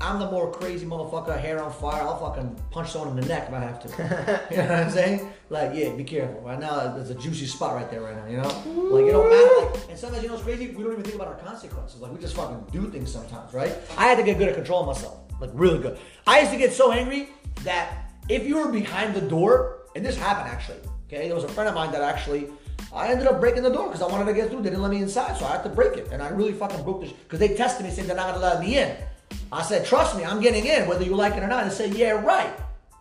I'm 0.00 0.18
the 0.18 0.30
more 0.30 0.50
crazy 0.50 0.84
motherfucker, 0.84 1.38
hair 1.40 1.62
on 1.62 1.72
fire. 1.72 2.02
I'll 2.02 2.18
fucking 2.18 2.60
punch 2.70 2.90
someone 2.90 3.16
in 3.16 3.22
the 3.22 3.28
neck 3.28 3.48
if 3.48 3.54
I 3.54 3.60
have 3.60 3.80
to. 3.80 3.88
you 4.50 4.56
know 4.56 4.62
what 4.64 4.72
I'm 4.72 4.90
saying? 4.90 5.32
Like, 5.50 5.70
yeah, 5.74 5.94
be 5.94 6.02
careful. 6.02 6.40
Right 6.40 6.58
now, 6.58 6.94
there's 6.94 7.10
a 7.10 7.14
juicy 7.14 7.46
spot 7.46 7.74
right 7.74 7.88
there 7.90 8.00
right 8.00 8.16
now. 8.16 8.26
You 8.26 8.38
know, 8.38 8.90
like 8.90 9.06
it 9.06 9.12
don't 9.12 9.30
matter. 9.30 9.70
Like, 9.70 9.90
and 9.90 9.98
sometimes 9.98 10.22
you 10.22 10.28
know 10.28 10.34
what's 10.34 10.44
crazy? 10.44 10.68
We 10.70 10.82
don't 10.82 10.92
even 10.92 11.04
think 11.04 11.14
about 11.14 11.28
our 11.28 11.36
consequences. 11.36 12.00
Like 12.00 12.12
we 12.12 12.18
just 12.18 12.34
fucking 12.34 12.66
do 12.72 12.90
things 12.90 13.12
sometimes, 13.12 13.54
right? 13.54 13.72
I 13.96 14.08
had 14.08 14.16
to 14.18 14.24
get 14.24 14.36
good 14.36 14.48
at 14.48 14.56
controlling 14.56 14.86
myself, 14.86 15.23
like 15.46 15.50
really 15.54 15.78
good. 15.78 15.98
I 16.26 16.40
used 16.40 16.52
to 16.52 16.58
get 16.58 16.72
so 16.72 16.92
angry 16.92 17.28
that 17.64 18.10
if 18.28 18.46
you 18.46 18.56
were 18.56 18.70
behind 18.72 19.14
the 19.14 19.20
door, 19.20 19.78
and 19.94 20.04
this 20.04 20.16
happened 20.16 20.48
actually. 20.48 20.78
Okay, 21.06 21.26
there 21.26 21.34
was 21.34 21.44
a 21.44 21.48
friend 21.48 21.68
of 21.68 21.74
mine 21.74 21.92
that 21.92 22.02
actually. 22.02 22.48
I 22.92 23.08
ended 23.08 23.26
up 23.26 23.40
breaking 23.40 23.64
the 23.64 23.70
door 23.70 23.86
because 23.88 24.02
I 24.02 24.06
wanted 24.06 24.26
to 24.26 24.34
get 24.34 24.50
through. 24.50 24.62
They 24.62 24.70
didn't 24.70 24.82
let 24.82 24.90
me 24.90 25.02
inside, 25.02 25.36
so 25.36 25.44
I 25.46 25.52
had 25.52 25.62
to 25.64 25.68
break 25.68 25.96
it. 25.96 26.08
And 26.12 26.22
I 26.22 26.28
really 26.28 26.52
fucking 26.52 26.84
broke 26.84 27.00
this 27.02 27.10
because 27.12 27.40
they 27.40 27.48
tested 27.56 27.84
me 27.84 27.90
saying 27.90 28.06
they're 28.06 28.16
not 28.16 28.34
gonna 28.34 28.44
let 28.44 28.60
me 28.60 28.78
in. 28.78 28.96
I 29.50 29.62
said, 29.62 29.84
trust 29.84 30.16
me, 30.16 30.24
I'm 30.24 30.40
getting 30.40 30.64
in, 30.64 30.86
whether 30.86 31.04
you 31.04 31.16
like 31.16 31.34
it 31.34 31.42
or 31.42 31.48
not. 31.48 31.64
They 31.64 31.70
said, 31.70 31.94
yeah, 31.94 32.12
right. 32.12 32.52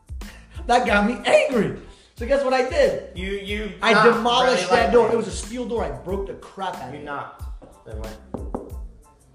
That 0.68 0.88
got 0.88 1.06
me 1.06 1.20
angry. 1.26 1.78
So 2.16 2.26
guess 2.26 2.44
what 2.44 2.54
I 2.54 2.68
did? 2.70 3.18
You 3.18 3.32
you. 3.34 3.74
I 3.82 3.94
demolished 4.08 4.70
really 4.70 4.76
that 4.82 4.92
door. 4.94 5.04
lightly. 5.04 5.16
It 5.16 5.26
was 5.26 5.28
a 5.28 5.32
steel 5.46 5.68
door. 5.68 5.84
I 5.84 5.92
broke 5.92 6.28
the 6.28 6.34
crap 6.36 6.76
out 6.78 6.90
of 6.90 6.94
You 6.94 7.02
it. 7.02 7.04
knocked. 7.06 7.44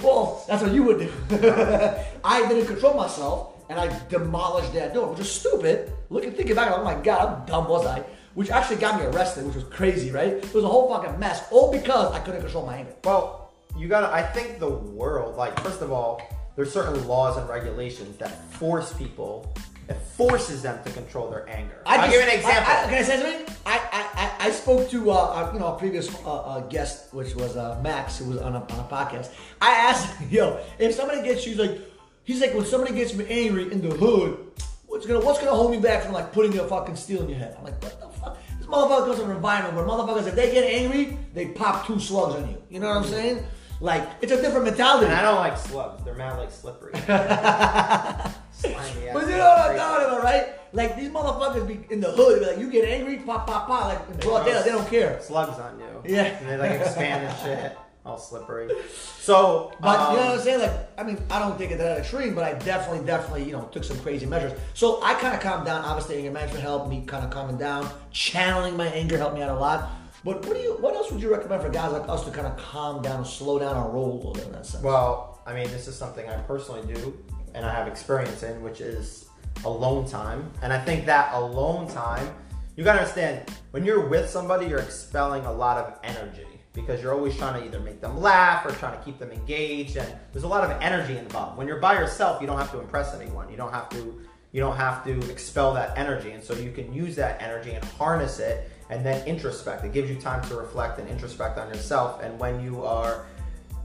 Well, 0.03 0.45
that's 0.47 0.63
what 0.63 0.73
you 0.73 0.83
would 0.85 0.99
do. 1.01 1.13
I 2.25 2.47
didn't 2.49 2.67
control 2.67 2.95
myself, 2.95 3.55
and 3.69 3.79
I 3.81 3.99
demolished 4.09 4.73
that 4.75 4.95
door, 4.95 5.09
which 5.11 5.21
is 5.21 5.31
stupid. 5.31 5.93
Looking, 6.09 6.33
thinking 6.33 6.55
back, 6.55 6.73
oh 6.73 6.85
my 6.85 6.95
god, 6.95 7.19
how 7.19 7.45
dumb 7.47 7.69
was 7.69 7.85
I? 7.87 8.05
Which 8.35 8.51
actually 8.51 8.77
got 8.77 9.01
me 9.01 9.07
arrested, 9.07 9.45
which 9.47 9.57
was 9.57 9.65
crazy, 9.65 10.11
right? 10.13 10.35
It 10.35 10.55
was 10.55 10.63
a 10.63 10.69
whole 10.69 10.89
fucking 10.89 11.19
mess, 11.19 11.45
all 11.51 11.73
because 11.73 12.13
I 12.13 12.21
couldn't 12.21 12.43
control 12.43 12.65
my 12.67 12.77
anger. 12.77 12.95
Well, 13.03 13.53
you 13.77 13.89
gotta. 13.89 14.13
I 14.13 14.23
think 14.23 14.61
the 14.61 14.71
world, 14.71 15.37
like, 15.37 15.59
first 15.61 15.83
of 15.83 15.91
all, 15.91 16.23
there's 16.55 16.73
certain 16.73 17.07
laws 17.09 17.37
and 17.37 17.49
regulations 17.49 18.17
that 18.19 18.31
force 18.55 18.93
people. 18.93 19.53
It 19.89 19.97
forces 20.17 20.63
them 20.63 20.79
to 20.85 20.91
control 20.93 21.31
their 21.31 21.49
anger. 21.49 21.83
I 21.87 21.95
I'll 21.97 22.01
just- 22.03 22.13
give 22.13 22.21
you 22.21 22.29
an 22.29 22.37
example. 22.39 22.73
I, 22.73 22.83
I, 22.85 22.85
can 22.85 22.95
I 22.95 23.03
say 23.03 23.21
something? 23.23 23.57
I, 23.65 23.79
I, 23.91 24.23
I, 24.23 24.28
I 24.39 24.51
spoke 24.51 24.89
to 24.91 25.11
uh, 25.11 25.51
you 25.53 25.59
know 25.59 25.75
a 25.75 25.79
previous 25.79 26.15
uh, 26.25 26.43
uh, 26.43 26.61
guest, 26.69 27.13
which 27.13 27.35
was 27.35 27.57
uh, 27.57 27.81
Max, 27.83 28.19
who 28.19 28.31
was 28.31 28.39
on 28.39 28.55
a, 28.55 28.61
on 28.61 28.79
a 28.81 28.89
podcast. 28.89 29.31
I 29.61 29.71
asked, 29.71 30.17
him, 30.17 30.29
yo, 30.31 30.61
if 30.79 30.95
somebody 30.95 31.23
gets 31.23 31.45
you, 31.45 31.53
he's 31.53 31.61
like, 31.61 31.81
he's 32.25 32.41
like, 32.41 32.55
when 32.55 32.65
somebody 32.65 32.95
gets 32.95 33.15
me 33.15 33.27
angry 33.29 33.71
in 33.73 33.83
the 33.83 33.95
hood, 33.95 34.39
what's 34.87 35.07
gonna 35.07 35.21
what's 35.21 35.39
gonna 35.39 35.51
hold 35.51 35.71
me 35.73 35.79
back 35.79 36.05
from 36.05 36.13
like 36.13 36.33
putting 36.33 36.57
a 36.59 36.65
fucking 36.65 36.97
steel 36.97 37.23
in 37.23 37.29
your 37.29 37.39
head? 37.39 37.57
I'm 37.59 37.65
like, 37.65 37.83
what 37.83 38.01
the 38.01 38.09
fuck? 38.21 38.39
This 38.59 38.67
motherfucker 38.67 39.07
comes 39.07 39.19
from 39.21 39.31
an 39.31 39.37
environment 39.37 39.75
where 39.75 39.85
motherfuckers, 39.85 40.27
if 40.29 40.35
they 40.35 40.53
get 40.53 40.65
angry, 40.65 41.19
they 41.35 41.49
pop 41.49 41.87
two 41.87 41.99
slugs 41.99 42.37
on 42.37 42.49
you. 42.49 42.63
You 42.71 42.81
know 42.81 42.89
what 42.89 42.99
I'm 42.99 43.05
saying? 43.05 43.45
Like, 43.81 44.09
it's 44.21 44.33
a 44.33 44.41
different 44.41 44.65
mentality. 44.65 45.07
and 45.07 45.15
I 45.15 45.23
don't 45.23 45.37
like 45.37 45.57
slugs. 45.57 46.03
They're 46.05 46.15
mad 46.15 46.37
like 46.39 46.51
slippery. 46.51 46.93
Slimy 48.59 49.09
ass 49.09 49.15
But 49.15 49.23
you 49.29 49.37
know 49.37 49.45
what 49.45 49.71
I'm 49.71 49.77
talking 49.77 50.07
about, 50.07 50.23
right? 50.25 50.49
Like 50.73 50.97
these 50.97 51.09
motherfuckers 51.09 51.67
be 51.67 51.93
in 51.93 52.01
the 52.01 52.11
hood, 52.11 52.41
be 52.41 52.47
like 52.47 52.59
you 52.59 52.71
get 52.71 52.89
angry, 52.89 53.19
pop, 53.19 53.47
pop, 53.47 53.69
pop, 53.69 53.85
like 53.87 54.01
in 54.11 54.17
broad 54.19 54.45
daylight, 54.45 54.65
they 54.65 54.71
don't 54.71 54.89
care. 54.89 55.21
Slugs 55.23 55.59
on 55.59 55.79
you. 55.79 56.15
Yeah. 56.15 56.25
And 56.25 56.49
they 56.49 56.57
like 56.57 56.81
expand 56.81 57.27
and 57.27 57.39
shit. 57.39 57.79
All 58.05 58.19
slippery. 58.19 58.71
So, 59.29 59.75
But 59.83 60.13
you 60.13 60.17
know 60.17 60.23
um, 60.23 60.29
what 60.29 60.39
I'm 60.39 60.41
saying? 60.41 60.61
Like, 60.61 60.89
I 60.97 61.03
mean, 61.03 61.19
I 61.31 61.39
don't 61.39 61.59
think 61.59 61.71
it 61.71 61.77
that 61.77 61.99
extreme, 61.99 62.35
but 62.35 62.45
I 62.45 62.55
definitely, 62.55 63.05
definitely, 63.05 63.45
you 63.45 63.53
know, 63.53 63.69
took 63.71 63.85
some 63.85 63.99
crazy 63.99 64.25
measures. 64.25 64.59
So 64.73 65.03
I 65.03 65.13
kind 65.13 65.35
of 65.35 65.43
calmed 65.43 65.67
down. 65.67 65.85
Obviously, 65.85 66.17
anger 66.17 66.31
management 66.31 66.63
helped 66.63 66.89
me 66.89 67.05
kind 67.05 67.23
of 67.23 67.31
calming 67.31 67.59
down. 67.59 67.91
Channeling 68.11 68.75
my 68.75 68.87
anger 68.87 69.19
helped 69.19 69.35
me 69.35 69.43
out 69.43 69.51
a 69.51 69.61
lot. 69.61 69.91
But 70.25 70.47
what 70.47 70.57
do 70.57 70.63
you? 70.63 70.79
What 70.81 70.95
else 70.95 71.13
would 71.13 71.21
you 71.21 71.31
recommend 71.31 71.61
for 71.61 71.69
guys 71.69 71.93
like 71.93 72.09
us 72.09 72.25
to 72.25 72.31
kind 72.31 72.47
of 72.47 72.57
calm 72.57 73.03
down, 73.03 73.23
slow 73.27 73.59
down 73.59 73.77
our 73.77 73.91
roll 73.91 74.13
a 74.13 74.17
little 74.17 74.33
bit 74.33 74.45
in 74.47 74.53
that 74.53 74.65
sense? 74.65 74.83
Well, 74.83 75.41
I 75.47 75.53
mean, 75.53 75.71
this 75.71 75.87
is 75.89 75.95
something 75.95 76.27
I 76.27 76.39
personally 76.39 76.91
do 76.95 77.15
and 77.55 77.65
I 77.65 77.73
have 77.73 77.89
experience 77.89 78.43
in, 78.43 78.63
which 78.63 78.81
is 78.81 79.29
alone 79.65 80.09
time. 80.09 80.51
And 80.63 80.73
I 80.73 80.79
think 80.79 81.07
that 81.07 81.35
alone 81.35 81.89
time, 81.89 82.29
you 82.77 82.85
gotta 82.85 83.01
understand, 83.01 83.51
when 83.73 83.85
you're 83.85 84.09
with 84.09 84.31
somebody, 84.31 84.67
you're 84.67 84.79
expelling 84.79 85.45
a 85.47 85.53
lot 85.53 85.79
of 85.79 85.99
energy 86.05 86.47
because 86.75 87.03
you're 87.03 87.13
always 87.13 87.37
trying 87.37 87.61
to 87.61 87.67
either 87.67 87.81
make 87.81 88.01
them 88.01 88.21
laugh 88.21 88.65
or 88.65 88.71
trying 88.71 88.97
to 88.97 89.05
keep 89.05 89.19
them 89.19 89.33
engaged. 89.33 89.97
And 89.97 90.09
there's 90.33 90.45
a 90.45 90.49
lot 90.49 90.63
of 90.63 90.81
energy 90.81 91.17
involved. 91.17 91.59
When 91.59 91.67
you're 91.67 91.81
by 91.81 91.95
yourself, 91.95 92.41
you 92.41 92.47
don't 92.47 92.59
have 92.59 92.71
to 92.71 92.79
impress 92.79 93.15
anyone. 93.15 93.51
You 93.51 93.57
don't 93.57 93.73
have 93.73 93.89
to, 93.91 94.21
You 94.53 94.61
don't 94.61 94.77
have 94.77 95.05
to 95.05 95.19
expel 95.31 95.75
that 95.75 95.97
energy. 95.99 96.31
And 96.31 96.43
so 96.43 96.55
you 96.55 96.73
can 96.73 96.93
use 96.93 97.17
that 97.17 97.43
energy 97.43 97.73
and 97.73 97.85
harness 97.85 98.39
it 98.39 98.71
and 98.91 99.05
then 99.05 99.27
introspect. 99.27 99.85
It 99.85 99.93
gives 99.93 100.09
you 100.09 100.17
time 100.17 100.47
to 100.49 100.57
reflect 100.57 100.99
and 100.99 101.09
introspect 101.09 101.59
on 101.59 101.69
yourself. 101.69 102.23
And 102.23 102.39
when 102.39 102.63
you 102.63 102.83
are 102.85 103.27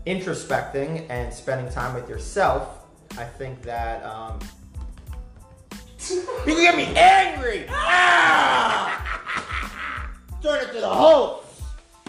introspecting 0.07 1.05
and 1.09 1.33
spending 1.33 1.71
time 1.71 1.93
with 1.93 2.07
yourself, 2.07 2.82
I 3.17 3.25
think 3.25 3.61
that 3.61 4.03
um, 4.03 4.39
you 6.09 6.23
can 6.45 6.55
get 6.55 6.75
me 6.75 6.85
angry. 6.95 7.65
Ah! 7.69 8.99
Turn 10.41 10.63
it 10.63 10.73
to 10.73 10.79
the 10.79 10.89
whole. 10.89 11.43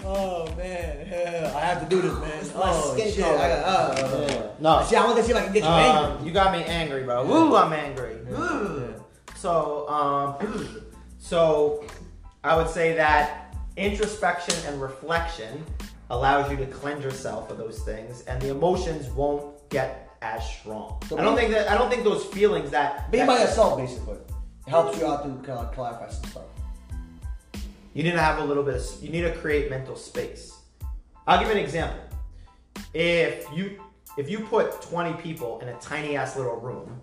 Oh 0.06 0.46
man, 0.56 1.06
yeah, 1.11 1.52
I 1.54 1.61
have 1.61 1.80
to 1.82 1.88
do 1.88 2.02
this, 2.02 2.12
man. 2.18 2.32
It's 2.40 2.54
my 2.54 2.62
oh 2.64 2.94
skin 2.94 3.12
shit, 3.12 3.25
color. 3.25 3.38
I 3.38 3.49
got, 3.49 3.99
uh, 3.99 4.26
Yeah. 4.28 4.46
No. 4.61 4.82
See, 4.84 4.96
I 4.96 5.04
want 5.04 5.16
to 5.18 5.23
see 5.23 5.32
if 5.32 5.37
I 5.37 5.44
can 5.44 5.52
get 5.52 5.62
you 5.62 5.68
angry. 5.68 6.18
Um, 6.18 6.26
you 6.26 6.32
got 6.32 6.52
me 6.52 6.64
angry, 6.64 7.04
bro. 7.04 7.25
Woo, 7.25 7.56
I'm 7.56 7.73
angry. 7.73 8.16
Woo. 8.28 8.94
So, 9.37 9.88
um, 9.88 10.92
so 11.18 11.84
I 12.42 12.56
would 12.56 12.68
say 12.68 12.94
that 12.96 13.54
introspection 13.76 14.54
and 14.66 14.80
reflection 14.80 15.64
allows 16.11 16.50
you 16.50 16.56
to 16.58 16.66
cleanse 16.66 17.02
yourself 17.02 17.50
of 17.50 17.58
those 17.58 17.80
things, 17.82 18.23
and 18.23 18.40
the 18.42 18.50
emotions 18.50 19.08
won't 19.11 19.68
get 19.70 20.03
as 20.24 20.48
strong. 20.48 21.00
So 21.08 21.18
I 21.18 21.22
don't 21.22 21.36
think 21.36 21.50
that 21.50 21.70
I 21.70 21.76
don't 21.76 21.90
think 21.90 22.02
those 22.02 22.24
feelings 22.24 22.70
that 22.70 23.10
Being 23.10 23.26
by 23.26 23.40
yourself, 23.40 23.78
basically, 23.78 24.18
helps 24.66 24.98
you 24.98 25.06
out 25.06 25.22
to 25.24 25.28
kind 25.46 25.58
of 25.58 25.72
clarify 25.72 26.08
some 26.08 26.30
stuff. 26.30 26.44
You 27.92 28.02
need 28.02 28.12
to 28.12 28.20
have 28.20 28.38
a 28.38 28.44
little 28.44 28.64
bit 28.64 28.76
of, 28.76 29.02
you 29.02 29.10
need 29.10 29.20
to 29.22 29.34
create 29.36 29.70
mental 29.70 29.96
space. 29.96 30.56
I'll 31.26 31.38
give 31.38 31.48
you 31.48 31.54
an 31.54 31.62
example. 31.62 32.00
If 32.92 33.46
you 33.54 33.80
if 34.16 34.30
you 34.30 34.40
put 34.40 34.80
20 34.82 35.14
people 35.14 35.60
in 35.60 35.68
a 35.68 35.74
tiny 35.80 36.16
ass 36.16 36.36
little 36.36 36.56
room, 36.56 37.00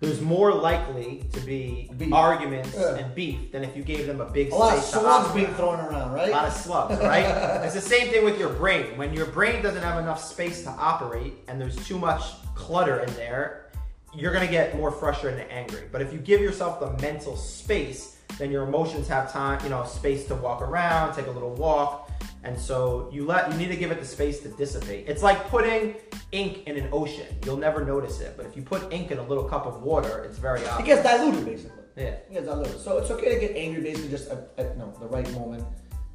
there's 0.00 0.20
more 0.20 0.52
likely 0.52 1.22
to 1.32 1.40
be 1.40 1.90
Beef. 1.96 2.12
arguments 2.12 2.74
Yeah. 2.74 2.96
and 2.96 3.14
beef 3.14 3.52
than 3.52 3.62
if 3.62 3.76
you 3.76 3.82
gave 3.82 4.06
them 4.06 4.20
a 4.20 4.24
big 4.24 4.50
A 4.50 4.54
lot 4.54 4.76
of 4.78 4.82
slugs 4.82 5.32
being 5.34 5.52
thrown 5.54 5.78
around, 5.78 6.12
right? 6.12 6.28
A 6.30 6.32
lot 6.32 6.46
of 6.46 6.54
slugs, 6.54 6.98
right? 7.00 7.24
it's 7.64 7.74
the 7.74 7.80
same 7.80 8.08
thing 8.08 8.24
with 8.24 8.38
your 8.38 8.48
brain. 8.48 8.96
When 8.96 9.12
your 9.12 9.26
brain 9.26 9.62
doesn't 9.62 9.82
have 9.82 9.98
enough 9.98 10.22
space 10.22 10.62
to 10.64 10.70
operate 10.70 11.34
and 11.48 11.60
there's 11.60 11.76
too 11.86 11.98
much 11.98 12.22
clutter 12.54 13.00
in 13.00 13.12
there, 13.14 13.70
you're 14.14 14.32
gonna 14.32 14.46
get 14.46 14.74
more 14.76 14.90
frustrated 14.90 15.40
and 15.40 15.50
angry. 15.52 15.82
But 15.92 16.00
if 16.00 16.12
you 16.12 16.18
give 16.18 16.40
yourself 16.40 16.80
the 16.80 16.90
mental 17.02 17.36
space, 17.36 18.16
then 18.38 18.50
your 18.50 18.64
emotions 18.64 19.06
have 19.08 19.30
time, 19.30 19.62
you 19.62 19.68
know, 19.68 19.84
space 19.84 20.26
to 20.28 20.34
walk 20.34 20.62
around, 20.62 21.14
take 21.14 21.26
a 21.26 21.30
little 21.30 21.54
walk. 21.54 22.09
And 22.42 22.58
so 22.58 23.10
you 23.12 23.26
let 23.26 23.52
you 23.52 23.58
need 23.58 23.68
to 23.68 23.76
give 23.76 23.90
it 23.90 24.00
the 24.00 24.06
space 24.06 24.40
to 24.40 24.48
dissipate. 24.48 25.06
It's 25.08 25.22
like 25.22 25.48
putting 25.48 25.96
ink 26.32 26.66
in 26.66 26.76
an 26.76 26.88
ocean. 26.90 27.26
You'll 27.44 27.58
never 27.58 27.84
notice 27.84 28.20
it. 28.20 28.34
But 28.36 28.46
if 28.46 28.56
you 28.56 28.62
put 28.62 28.90
ink 28.92 29.10
in 29.10 29.18
a 29.18 29.22
little 29.22 29.44
cup 29.44 29.66
of 29.66 29.82
water, 29.82 30.24
it's 30.24 30.38
very 30.38 30.60
It 30.60 30.84
gets 30.84 31.02
diluted, 31.02 31.44
basically. 31.44 31.84
Yeah. 31.96 32.04
It 32.04 32.32
gets 32.32 32.46
diluted. 32.46 32.80
So 32.80 32.96
it's 32.98 33.10
okay 33.10 33.34
to 33.34 33.40
get 33.40 33.56
angry, 33.56 33.82
basically, 33.82 34.08
just 34.08 34.30
at, 34.30 34.50
at 34.56 34.78
no, 34.78 34.92
the 35.00 35.06
right 35.06 35.30
moment, 35.32 35.64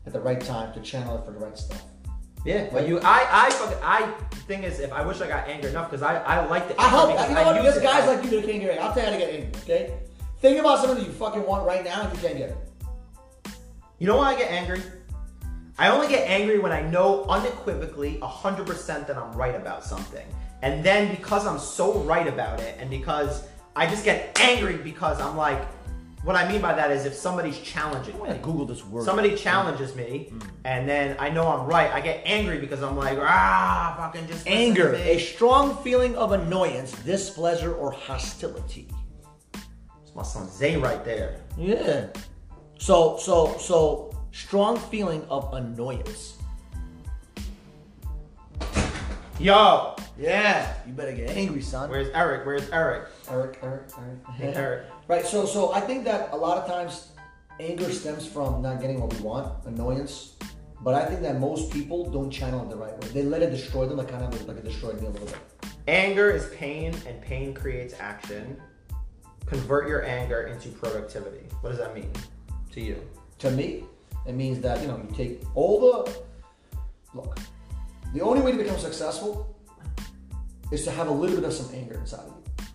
at 0.07 0.13
the 0.13 0.19
right 0.19 0.41
time 0.41 0.73
to 0.73 0.81
channel 0.81 1.17
it 1.17 1.25
for 1.25 1.31
the 1.31 1.39
right 1.39 1.57
stuff. 1.57 1.83
Yeah, 2.43 2.69
but 2.71 2.87
you, 2.87 2.99
I, 2.99 3.49
I, 3.49 3.75
I. 3.81 4.11
Thing 4.45 4.63
is, 4.63 4.79
if 4.79 4.93
I 4.93 5.03
wish 5.03 5.19
I 5.19 5.27
got 5.27 5.47
angry 5.47 5.71
enough, 5.71 5.89
because 5.89 6.03
I, 6.03 6.17
I 6.17 6.45
like 6.45 6.67
the. 6.67 6.79
I 6.79 6.89
help. 6.89 7.09
You 7.09 7.33
know 7.33 7.43
what? 7.43 7.63
There's 7.63 7.81
guys 7.81 8.05
like 8.05 8.23
you 8.23 8.29
that 8.39 8.45
can't 8.45 8.61
get 8.61 8.69
angry. 8.69 8.77
I'll 8.77 8.93
tell 8.93 9.03
you 9.03 9.11
how 9.11 9.17
to 9.17 9.17
get 9.17 9.33
angry. 9.33 9.61
Okay. 9.63 9.97
Think 10.41 10.59
about 10.59 10.79
something 10.79 10.99
that 10.99 11.07
you 11.07 11.13
fucking 11.13 11.43
want 11.43 11.65
right 11.65 11.83
now 11.83 12.03
and 12.03 12.15
you 12.15 12.21
can't 12.21 12.37
get 12.37 12.49
it. 12.51 12.57
You 13.97 14.05
know 14.05 14.17
why 14.17 14.35
I 14.35 14.37
get 14.37 14.51
angry? 14.51 14.79
I 15.77 15.89
only 15.89 16.07
get 16.07 16.27
angry 16.29 16.59
when 16.59 16.71
I 16.71 16.81
know 16.81 17.25
unequivocally 17.25 18.17
100% 18.21 19.07
that 19.07 19.17
I'm 19.17 19.33
right 19.33 19.55
about 19.55 19.83
something. 19.83 20.25
And 20.61 20.83
then 20.83 21.13
because 21.13 21.45
I'm 21.45 21.59
so 21.59 21.99
right 21.99 22.27
about 22.27 22.61
it, 22.61 22.77
and 22.79 22.89
because 22.89 23.45
I 23.75 23.85
just 23.85 24.05
get 24.05 24.39
angry 24.39 24.77
because 24.77 25.19
I'm 25.19 25.35
like, 25.35 25.61
what 26.23 26.35
I 26.35 26.51
mean 26.51 26.59
by 26.59 26.73
that 26.73 26.89
is 26.89 27.05
if 27.05 27.13
somebody's 27.13 27.59
challenging 27.59 28.21
me. 28.23 28.29
Google 28.41 28.65
this 28.65 28.83
word. 28.83 29.03
Somebody 29.03 29.35
challenges 29.35 29.95
me, 29.95 30.33
and 30.63 30.89
then 30.89 31.15
I 31.19 31.29
know 31.29 31.47
I'm 31.47 31.67
right. 31.67 31.91
I 31.91 32.01
get 32.01 32.23
angry 32.25 32.57
because 32.57 32.81
I'm 32.81 32.97
like, 32.97 33.19
ah, 33.21 33.95
fucking 33.97 34.27
just 34.27 34.47
Anger, 34.47 34.93
me." 34.93 35.01
a 35.01 35.19
strong 35.19 35.77
feeling 35.83 36.15
of 36.15 36.31
annoyance, 36.31 36.93
displeasure, 37.03 37.75
or 37.75 37.91
hostility. 37.91 38.87
It's 40.01 40.15
my 40.15 40.23
son 40.23 40.49
Zay 40.49 40.77
right 40.77 41.05
there. 41.05 41.41
Yeah. 41.57 42.07
So, 42.79 43.17
so, 43.17 43.55
so, 43.59 44.14
strong 44.35 44.77
feeling 44.77 45.23
of 45.29 45.53
annoyance. 45.53 46.37
Yo, 49.39 49.95
Yeah. 50.17 50.73
You 50.87 50.93
better 50.93 51.11
get 51.13 51.29
angry, 51.29 51.61
son. 51.61 51.89
where's 51.89 52.09
Eric? 52.13 52.45
Where's 52.45 52.69
Eric? 52.69 53.07
Eric, 53.29 53.59
Eric, 53.63 53.89
Hey, 54.35 54.45
Eric. 54.45 54.57
Eric. 54.57 54.85
Right. 55.07 55.23
So, 55.25 55.45
so 55.45 55.71
I 55.71 55.81
think 55.81 56.03
that 56.05 56.29
a 56.31 56.35
lot 56.35 56.57
of 56.57 56.67
times 56.67 57.09
anger 57.59 57.91
stems 57.91 58.25
from 58.25 58.63
not 58.63 58.81
getting 58.81 58.99
what 58.99 59.13
we 59.13 59.19
want, 59.19 59.53
annoyance. 59.65 60.33
But 60.81 60.95
I 60.95 61.05
think 61.05 61.21
that 61.21 61.39
most 61.39 61.71
people 61.71 62.09
don't 62.09 62.31
channel 62.31 62.63
it 62.63 62.69
the 62.69 62.75
right 62.75 62.93
way. 62.99 63.07
They 63.09 63.21
let 63.23 63.41
it 63.43 63.51
destroy 63.51 63.85
them, 63.87 63.97
like 63.97 64.09
kind 64.09 64.23
of 64.23 64.47
like 64.47 64.57
it 64.57 64.63
destroyed 64.65 64.99
me 64.99 65.07
a 65.07 65.09
little 65.11 65.27
bit. 65.27 65.37
Anger 65.87 66.31
is 66.31 66.47
pain, 66.55 66.95
and 67.07 67.21
pain 67.21 67.53
creates 67.53 67.93
action. 67.99 68.59
Convert 69.45 69.87
your 69.87 70.03
anger 70.05 70.43
into 70.47 70.69
productivity. 70.69 71.45
What 71.61 71.69
does 71.69 71.77
that 71.79 71.93
mean 71.93 72.11
to 72.71 72.81
you? 72.81 72.99
To 73.39 73.51
me, 73.51 73.83
it 74.27 74.33
means 74.33 74.59
that 74.61 74.81
you 74.81 74.87
know 74.87 74.97
you 74.97 75.15
take 75.15 75.41
all 75.53 75.79
the 75.79 76.11
look. 77.13 77.37
The 78.13 78.21
only 78.21 78.41
way 78.41 78.51
to 78.51 78.57
become 78.57 78.79
successful 78.79 79.55
is 80.71 80.83
to 80.85 80.91
have 80.91 81.07
a 81.07 81.11
little 81.11 81.35
bit 81.35 81.45
of 81.45 81.53
some 81.53 81.73
anger 81.73 81.95
inside 81.95 82.21
of 82.21 82.27
you. 82.27 82.65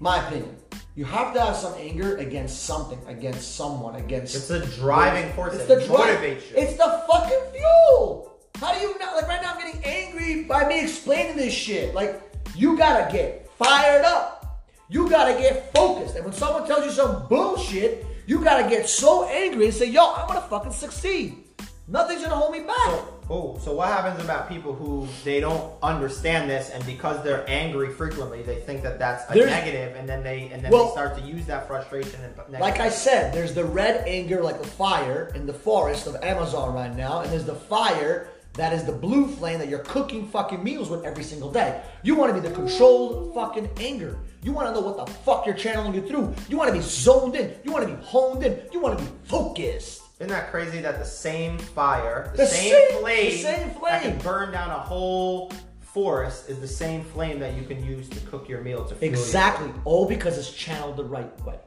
My 0.00 0.26
opinion. 0.26 0.56
You 0.94 1.04
have 1.04 1.32
to 1.34 1.40
have 1.40 1.54
some 1.54 1.74
anger 1.78 2.16
against 2.16 2.64
something, 2.64 2.98
against 3.06 3.54
someone, 3.54 3.94
against. 3.94 4.34
It's 4.34 4.48
the 4.48 4.66
driving 4.80 5.32
force 5.34 5.54
It's 5.54 5.66
that 5.66 5.80
the 5.82 5.86
motivates 5.86 6.50
you. 6.50 6.56
It's 6.56 6.76
the 6.76 7.04
fucking 7.08 7.38
fuel. 7.52 8.40
How 8.56 8.74
do 8.74 8.80
you 8.80 8.98
not 8.98 9.14
like 9.14 9.28
right 9.28 9.40
now? 9.40 9.54
I'm 9.54 9.60
getting 9.60 9.84
angry 9.84 10.42
by 10.42 10.68
me 10.68 10.82
explaining 10.82 11.36
this 11.36 11.54
shit. 11.54 11.94
Like 11.94 12.20
you 12.56 12.76
gotta 12.76 13.12
get 13.12 13.48
fired 13.56 14.04
up. 14.04 14.66
You 14.88 15.08
gotta 15.08 15.34
get 15.34 15.72
focused. 15.72 16.16
And 16.16 16.24
when 16.24 16.34
someone 16.34 16.66
tells 16.66 16.84
you 16.84 16.90
some 16.90 17.28
bullshit, 17.28 18.04
you 18.28 18.44
gotta 18.44 18.68
get 18.68 18.86
so 18.88 19.24
angry 19.26 19.64
and 19.64 19.74
say, 19.74 19.86
"Yo, 19.86 20.12
I'm 20.12 20.26
gonna 20.28 20.42
fucking 20.42 20.72
succeed. 20.72 21.44
Nothing's 21.86 22.22
gonna 22.22 22.36
hold 22.36 22.52
me 22.52 22.60
back." 22.60 23.00
Oh, 23.30 23.58
so 23.62 23.72
what 23.74 23.88
happens 23.88 24.22
about 24.22 24.48
people 24.48 24.74
who 24.74 25.06
they 25.24 25.40
don't 25.40 25.72
understand 25.82 26.48
this, 26.50 26.68
and 26.70 26.84
because 26.84 27.22
they're 27.24 27.44
angry 27.48 27.88
frequently, 27.90 28.42
they 28.42 28.56
think 28.56 28.82
that 28.82 28.98
that's 28.98 29.30
a 29.30 29.34
There's- 29.34 29.50
negative, 29.50 29.96
and 29.96 30.06
then 30.06 30.22
they 30.22 30.50
and 30.52 30.62
then 30.62 30.70
Well- 30.70 30.86
they 30.86 30.90
start 30.92 31.16
to 31.16 31.22
use 31.22 31.46
that 31.46 31.66
frustration 31.66 32.20
and 32.22 32.36
negative. 32.36 32.60
Like 32.60 32.80
I 32.80 32.90
said, 32.90 33.32
there's 33.32 33.54
the 33.54 33.64
red 33.64 34.04
anger, 34.06 34.42
like 34.42 34.60
the 34.60 34.68
fire 34.68 35.30
in 35.34 35.46
the 35.46 35.54
forest 35.54 36.06
of 36.06 36.16
Amazon 36.22 36.74
right 36.74 36.94
now, 36.94 37.20
and 37.20 37.32
there's 37.32 37.44
the 37.46 37.54
fire 37.54 38.28
that 38.58 38.72
is 38.72 38.84
the 38.84 38.92
blue 38.92 39.28
flame 39.28 39.60
that 39.60 39.68
you're 39.68 39.78
cooking 39.84 40.26
fucking 40.28 40.62
meals 40.62 40.90
with 40.90 41.04
every 41.04 41.22
single 41.22 41.50
day. 41.50 41.80
You 42.02 42.16
want 42.16 42.34
to 42.34 42.40
be 42.40 42.46
the 42.46 42.52
controlled 42.54 43.32
fucking 43.32 43.70
anger. 43.78 44.18
You 44.42 44.52
want 44.52 44.68
to 44.68 44.74
know 44.74 44.84
what 44.84 44.96
the 44.96 45.10
fuck 45.12 45.46
you're 45.46 45.54
channeling 45.54 45.94
it 45.94 46.08
through. 46.08 46.34
You 46.48 46.58
want 46.58 46.68
to 46.68 46.74
be 46.76 46.82
zoned 46.82 47.36
in. 47.36 47.54
You 47.62 47.72
want 47.72 47.88
to 47.88 47.94
be 47.94 48.02
honed 48.04 48.42
in. 48.42 48.60
You 48.72 48.80
want 48.80 48.98
to 48.98 49.04
be 49.04 49.10
focused. 49.24 50.02
Isn't 50.18 50.30
that 50.30 50.50
crazy 50.50 50.80
that 50.80 50.98
the 50.98 51.04
same 51.04 51.58
fire, 51.58 52.32
the, 52.32 52.38
The 52.38 52.46
same, 52.46 52.72
same- 52.72 52.98
flame, 53.00 53.30
the 53.30 53.36
same 53.38 53.70
flame 53.70 53.92
that 53.92 54.02
can 54.02 54.18
burn 54.18 54.50
down 54.50 54.70
a 54.70 54.78
whole 54.78 55.52
forest 55.80 56.48
is 56.48 56.58
the 56.58 56.66
same 56.66 57.04
flame 57.04 57.38
that 57.38 57.54
you 57.54 57.62
can 57.62 57.84
use 57.84 58.08
to 58.08 58.20
cook 58.26 58.48
your 58.48 58.60
meal 58.60 58.84
to 58.84 58.94
fuel 58.96 59.12
Exactly. 59.12 59.70
All 59.84 60.06
because 60.08 60.36
it's 60.36 60.52
channeled 60.52 60.96
the 60.96 61.04
right 61.04 61.30
way. 61.44 61.60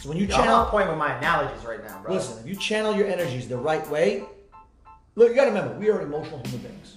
So 0.00 0.08
when 0.08 0.16
you 0.16 0.26
Yo, 0.26 0.34
I'm 0.36 0.40
channel, 0.44 0.56
on 0.60 0.70
point 0.70 0.88
with 0.88 0.96
my 0.96 1.18
analogies 1.18 1.64
right 1.66 1.84
now, 1.84 2.00
bro. 2.02 2.14
Listen, 2.14 2.38
if 2.38 2.46
you 2.46 2.56
channel 2.56 2.96
your 2.96 3.06
energies 3.06 3.48
the 3.48 3.56
right 3.56 3.86
way, 3.90 4.24
look, 5.18 5.30
you 5.30 5.34
gotta 5.34 5.50
remember, 5.50 5.74
we 5.78 5.90
are 5.90 6.00
emotional 6.00 6.38
human 6.44 6.60
beings. 6.60 6.96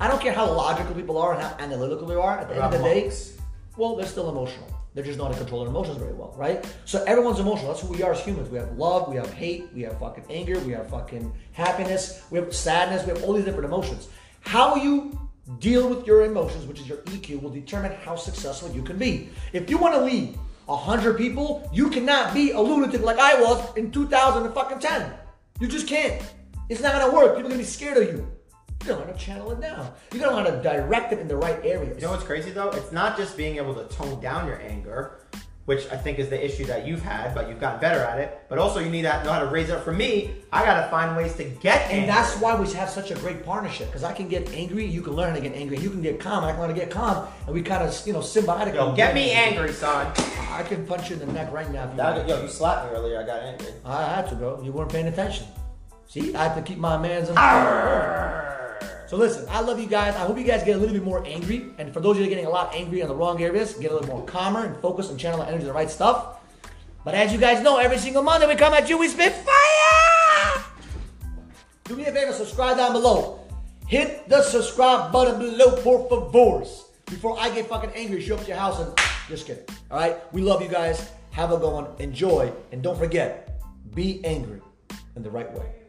I 0.00 0.08
don't 0.08 0.20
care 0.20 0.32
how 0.32 0.50
logical 0.50 0.92
people 0.94 1.16
are 1.18 1.34
and 1.34 1.42
how 1.42 1.56
analytical 1.60 2.06
they 2.06 2.16
are. 2.16 2.38
At 2.40 2.48
the 2.48 2.56
end 2.56 2.64
of 2.64 2.72
the 2.72 2.78
day, 2.78 3.02
monks. 3.02 3.38
well, 3.76 3.94
they're 3.94 4.06
still 4.06 4.28
emotional. 4.28 4.66
They're 4.92 5.04
just 5.04 5.18
not 5.18 5.32
to 5.32 5.38
control 5.38 5.62
of 5.62 5.68
their 5.68 5.74
emotions 5.74 5.98
very 5.98 6.12
well, 6.12 6.34
right? 6.36 6.64
So 6.84 7.04
everyone's 7.04 7.38
emotional. 7.38 7.68
That's 7.68 7.80
who 7.80 7.88
we 7.88 8.02
are 8.02 8.12
as 8.12 8.20
humans. 8.20 8.48
We 8.48 8.58
have 8.58 8.72
love, 8.76 9.08
we 9.08 9.16
have 9.16 9.32
hate, 9.32 9.68
we 9.72 9.82
have 9.82 9.98
fucking 10.00 10.24
anger, 10.30 10.58
we 10.60 10.72
have 10.72 10.88
fucking 10.90 11.32
happiness, 11.52 12.24
we 12.30 12.38
have 12.38 12.54
sadness, 12.54 13.04
we 13.06 13.12
have 13.12 13.22
all 13.22 13.32
these 13.32 13.44
different 13.44 13.66
emotions. 13.66 14.08
How 14.40 14.74
you 14.74 15.18
deal 15.60 15.88
with 15.88 16.06
your 16.06 16.24
emotions, 16.24 16.66
which 16.66 16.80
is 16.80 16.88
your 16.88 16.98
EQ, 16.98 17.40
will 17.40 17.50
determine 17.50 17.92
how 18.04 18.16
successful 18.16 18.70
you 18.72 18.82
can 18.82 18.98
be. 18.98 19.30
If 19.52 19.70
you 19.70 19.78
want 19.78 19.94
to 19.94 20.00
lead 20.00 20.36
hundred 20.68 21.18
people, 21.18 21.68
you 21.72 21.88
cannot 21.90 22.34
be 22.34 22.50
a 22.50 22.60
lunatic 22.60 23.02
like 23.02 23.18
I 23.18 23.40
was 23.40 23.76
in 23.76 23.92
2010. 23.92 25.12
You 25.60 25.68
just 25.68 25.86
can't. 25.86 26.22
It's 26.68 26.80
not 26.80 26.92
gonna 26.92 27.12
work. 27.12 27.36
People 27.36 27.40
are 27.40 27.42
gonna 27.50 27.58
be 27.58 27.64
scared 27.64 27.96
of 27.98 28.04
you. 28.04 28.26
You 28.82 28.88
gotta 28.90 29.04
learn 29.04 29.12
to 29.12 29.18
channel 29.18 29.50
it 29.52 29.60
down. 29.60 29.90
You 30.12 30.20
gotta 30.20 30.34
learn 30.36 30.44
to 30.44 30.62
direct 30.62 31.12
it 31.12 31.18
in 31.18 31.28
the 31.28 31.36
right 31.36 31.58
areas. 31.64 31.96
You 31.96 32.02
know 32.06 32.12
what's 32.12 32.24
crazy 32.24 32.50
though? 32.50 32.70
It's 32.70 32.92
not 32.92 33.16
just 33.16 33.36
being 33.36 33.56
able 33.56 33.74
to 33.74 33.84
tone 33.94 34.20
down 34.20 34.46
your 34.46 34.60
anger. 34.60 35.20
which 35.66 35.90
I 35.90 35.96
think 35.96 36.18
is 36.18 36.28
the 36.28 36.44
issue 36.44 36.66
that 36.66 36.86
you've 36.86 37.00
had, 37.00 37.34
but 37.34 37.48
you've 37.48 37.58
gotten 37.58 37.80
better 37.80 38.00
at 38.00 38.18
it. 38.20 38.38
But 38.50 38.58
also, 38.58 38.80
you 38.80 38.90
need 38.90 39.00
to 39.04 39.24
know 39.24 39.32
how 39.32 39.38
to 39.40 39.46
raise 39.46 39.70
it 39.70 39.72
up. 39.76 39.82
For 39.82 39.94
me, 39.94 40.34
I 40.52 40.62
got 40.62 40.84
to 40.84 40.90
find 40.90 41.16
ways 41.16 41.34
to 41.36 41.44
get 41.44 41.80
angry. 41.84 42.00
And 42.00 42.08
that's 42.10 42.36
why 42.36 42.54
we 42.54 42.70
have 42.74 42.90
such 42.90 43.10
a 43.10 43.14
great 43.14 43.42
partnership 43.46 43.86
because 43.86 44.04
I 44.04 44.12
can 44.12 44.28
get 44.28 44.52
angry, 44.52 44.84
you 44.84 45.00
can 45.00 45.14
learn 45.14 45.30
how 45.30 45.36
to 45.36 45.40
get 45.40 45.54
angry, 45.54 45.78
you 45.78 45.88
can 45.88 46.02
get 46.02 46.20
calm, 46.20 46.44
I 46.44 46.50
can 46.52 46.60
learn 46.60 46.68
to 46.68 46.74
get 46.78 46.90
calm, 46.90 47.26
and 47.46 47.54
we 47.54 47.62
kind 47.62 47.82
of, 47.82 48.06
you 48.06 48.12
know, 48.12 48.18
symbiotic. 48.18 48.74
Yo, 48.74 48.94
get 48.94 49.14
me 49.14 49.30
angry, 49.30 49.72
son. 49.72 50.12
I 50.50 50.62
can 50.64 50.84
punch 50.86 51.08
you 51.08 51.16
in 51.16 51.26
the 51.26 51.32
neck 51.32 51.50
right 51.50 51.70
now 51.72 51.84
if 51.84 51.90
you 51.92 51.96
That- 51.96 52.16
want. 52.18 52.28
Yo, 52.28 52.42
you 52.42 52.48
slapped 52.48 52.90
me 52.92 52.98
earlier. 52.98 53.18
I 53.18 53.22
got 53.24 53.42
angry. 53.42 53.68
I 53.86 54.02
had 54.04 54.28
to, 54.28 54.34
bro. 54.34 54.60
You 54.62 54.70
weren't 54.70 54.92
paying 54.92 55.06
attention. 55.06 55.46
See, 56.06 56.34
I 56.34 56.44
have 56.44 56.54
to 56.56 56.62
keep 56.62 56.78
my 56.78 56.96
man's 56.96 57.28
in. 57.28 57.34
So 59.08 59.16
listen, 59.16 59.46
I 59.50 59.60
love 59.60 59.78
you 59.78 59.86
guys. 59.86 60.14
I 60.16 60.20
hope 60.20 60.38
you 60.38 60.44
guys 60.44 60.64
get 60.64 60.76
a 60.76 60.78
little 60.78 60.94
bit 60.94 61.04
more 61.04 61.24
angry. 61.26 61.66
And 61.78 61.92
for 61.92 62.00
those 62.00 62.16
of 62.16 62.22
you 62.22 62.24
that 62.24 62.32
are 62.32 62.34
getting 62.34 62.46
a 62.46 62.50
lot 62.50 62.74
angry 62.74 63.02
on 63.02 63.08
the 63.08 63.14
wrong 63.14 63.42
areas, 63.42 63.74
get 63.74 63.90
a 63.90 63.94
little 63.94 64.08
more 64.08 64.24
calmer 64.26 64.64
and 64.64 64.76
focus 64.80 65.10
and 65.10 65.18
channel 65.18 65.38
that 65.40 65.48
energy 65.48 65.62
to 65.62 65.66
the 65.66 65.72
right 65.72 65.90
stuff. 65.90 66.40
But 67.04 67.14
as 67.14 67.32
you 67.32 67.38
guys 67.38 67.62
know, 67.62 67.76
every 67.78 67.98
single 67.98 68.22
Monday 68.22 68.46
we 68.46 68.54
come 68.54 68.72
at 68.72 68.88
you, 68.88 68.98
we 68.98 69.08
spit 69.08 69.32
fire! 69.32 70.64
Do 71.84 71.96
me 71.96 72.06
a 72.06 72.12
favor, 72.12 72.32
subscribe 72.32 72.78
down 72.78 72.92
below. 72.92 73.40
Hit 73.86 74.26
the 74.28 74.42
subscribe 74.42 75.12
button 75.12 75.38
below, 75.38 75.76
por 75.82 76.08
favors. 76.08 76.84
Before 77.06 77.38
I 77.38 77.50
get 77.50 77.68
fucking 77.68 77.90
angry, 77.94 78.22
show 78.22 78.36
up 78.36 78.40
to 78.42 78.48
your 78.48 78.56
house 78.56 78.80
and 78.80 78.90
just 79.28 79.46
kidding. 79.46 79.64
All 79.90 79.98
right? 79.98 80.16
We 80.32 80.40
love 80.40 80.62
you 80.62 80.68
guys. 80.68 81.10
Have 81.32 81.52
a 81.52 81.58
good 81.58 81.72
one. 81.72 81.86
Enjoy. 81.98 82.50
And 82.72 82.82
don't 82.82 82.98
forget, 82.98 83.60
be 83.94 84.24
angry 84.24 84.62
in 85.14 85.22
the 85.22 85.30
right 85.30 85.52
way. 85.52 85.83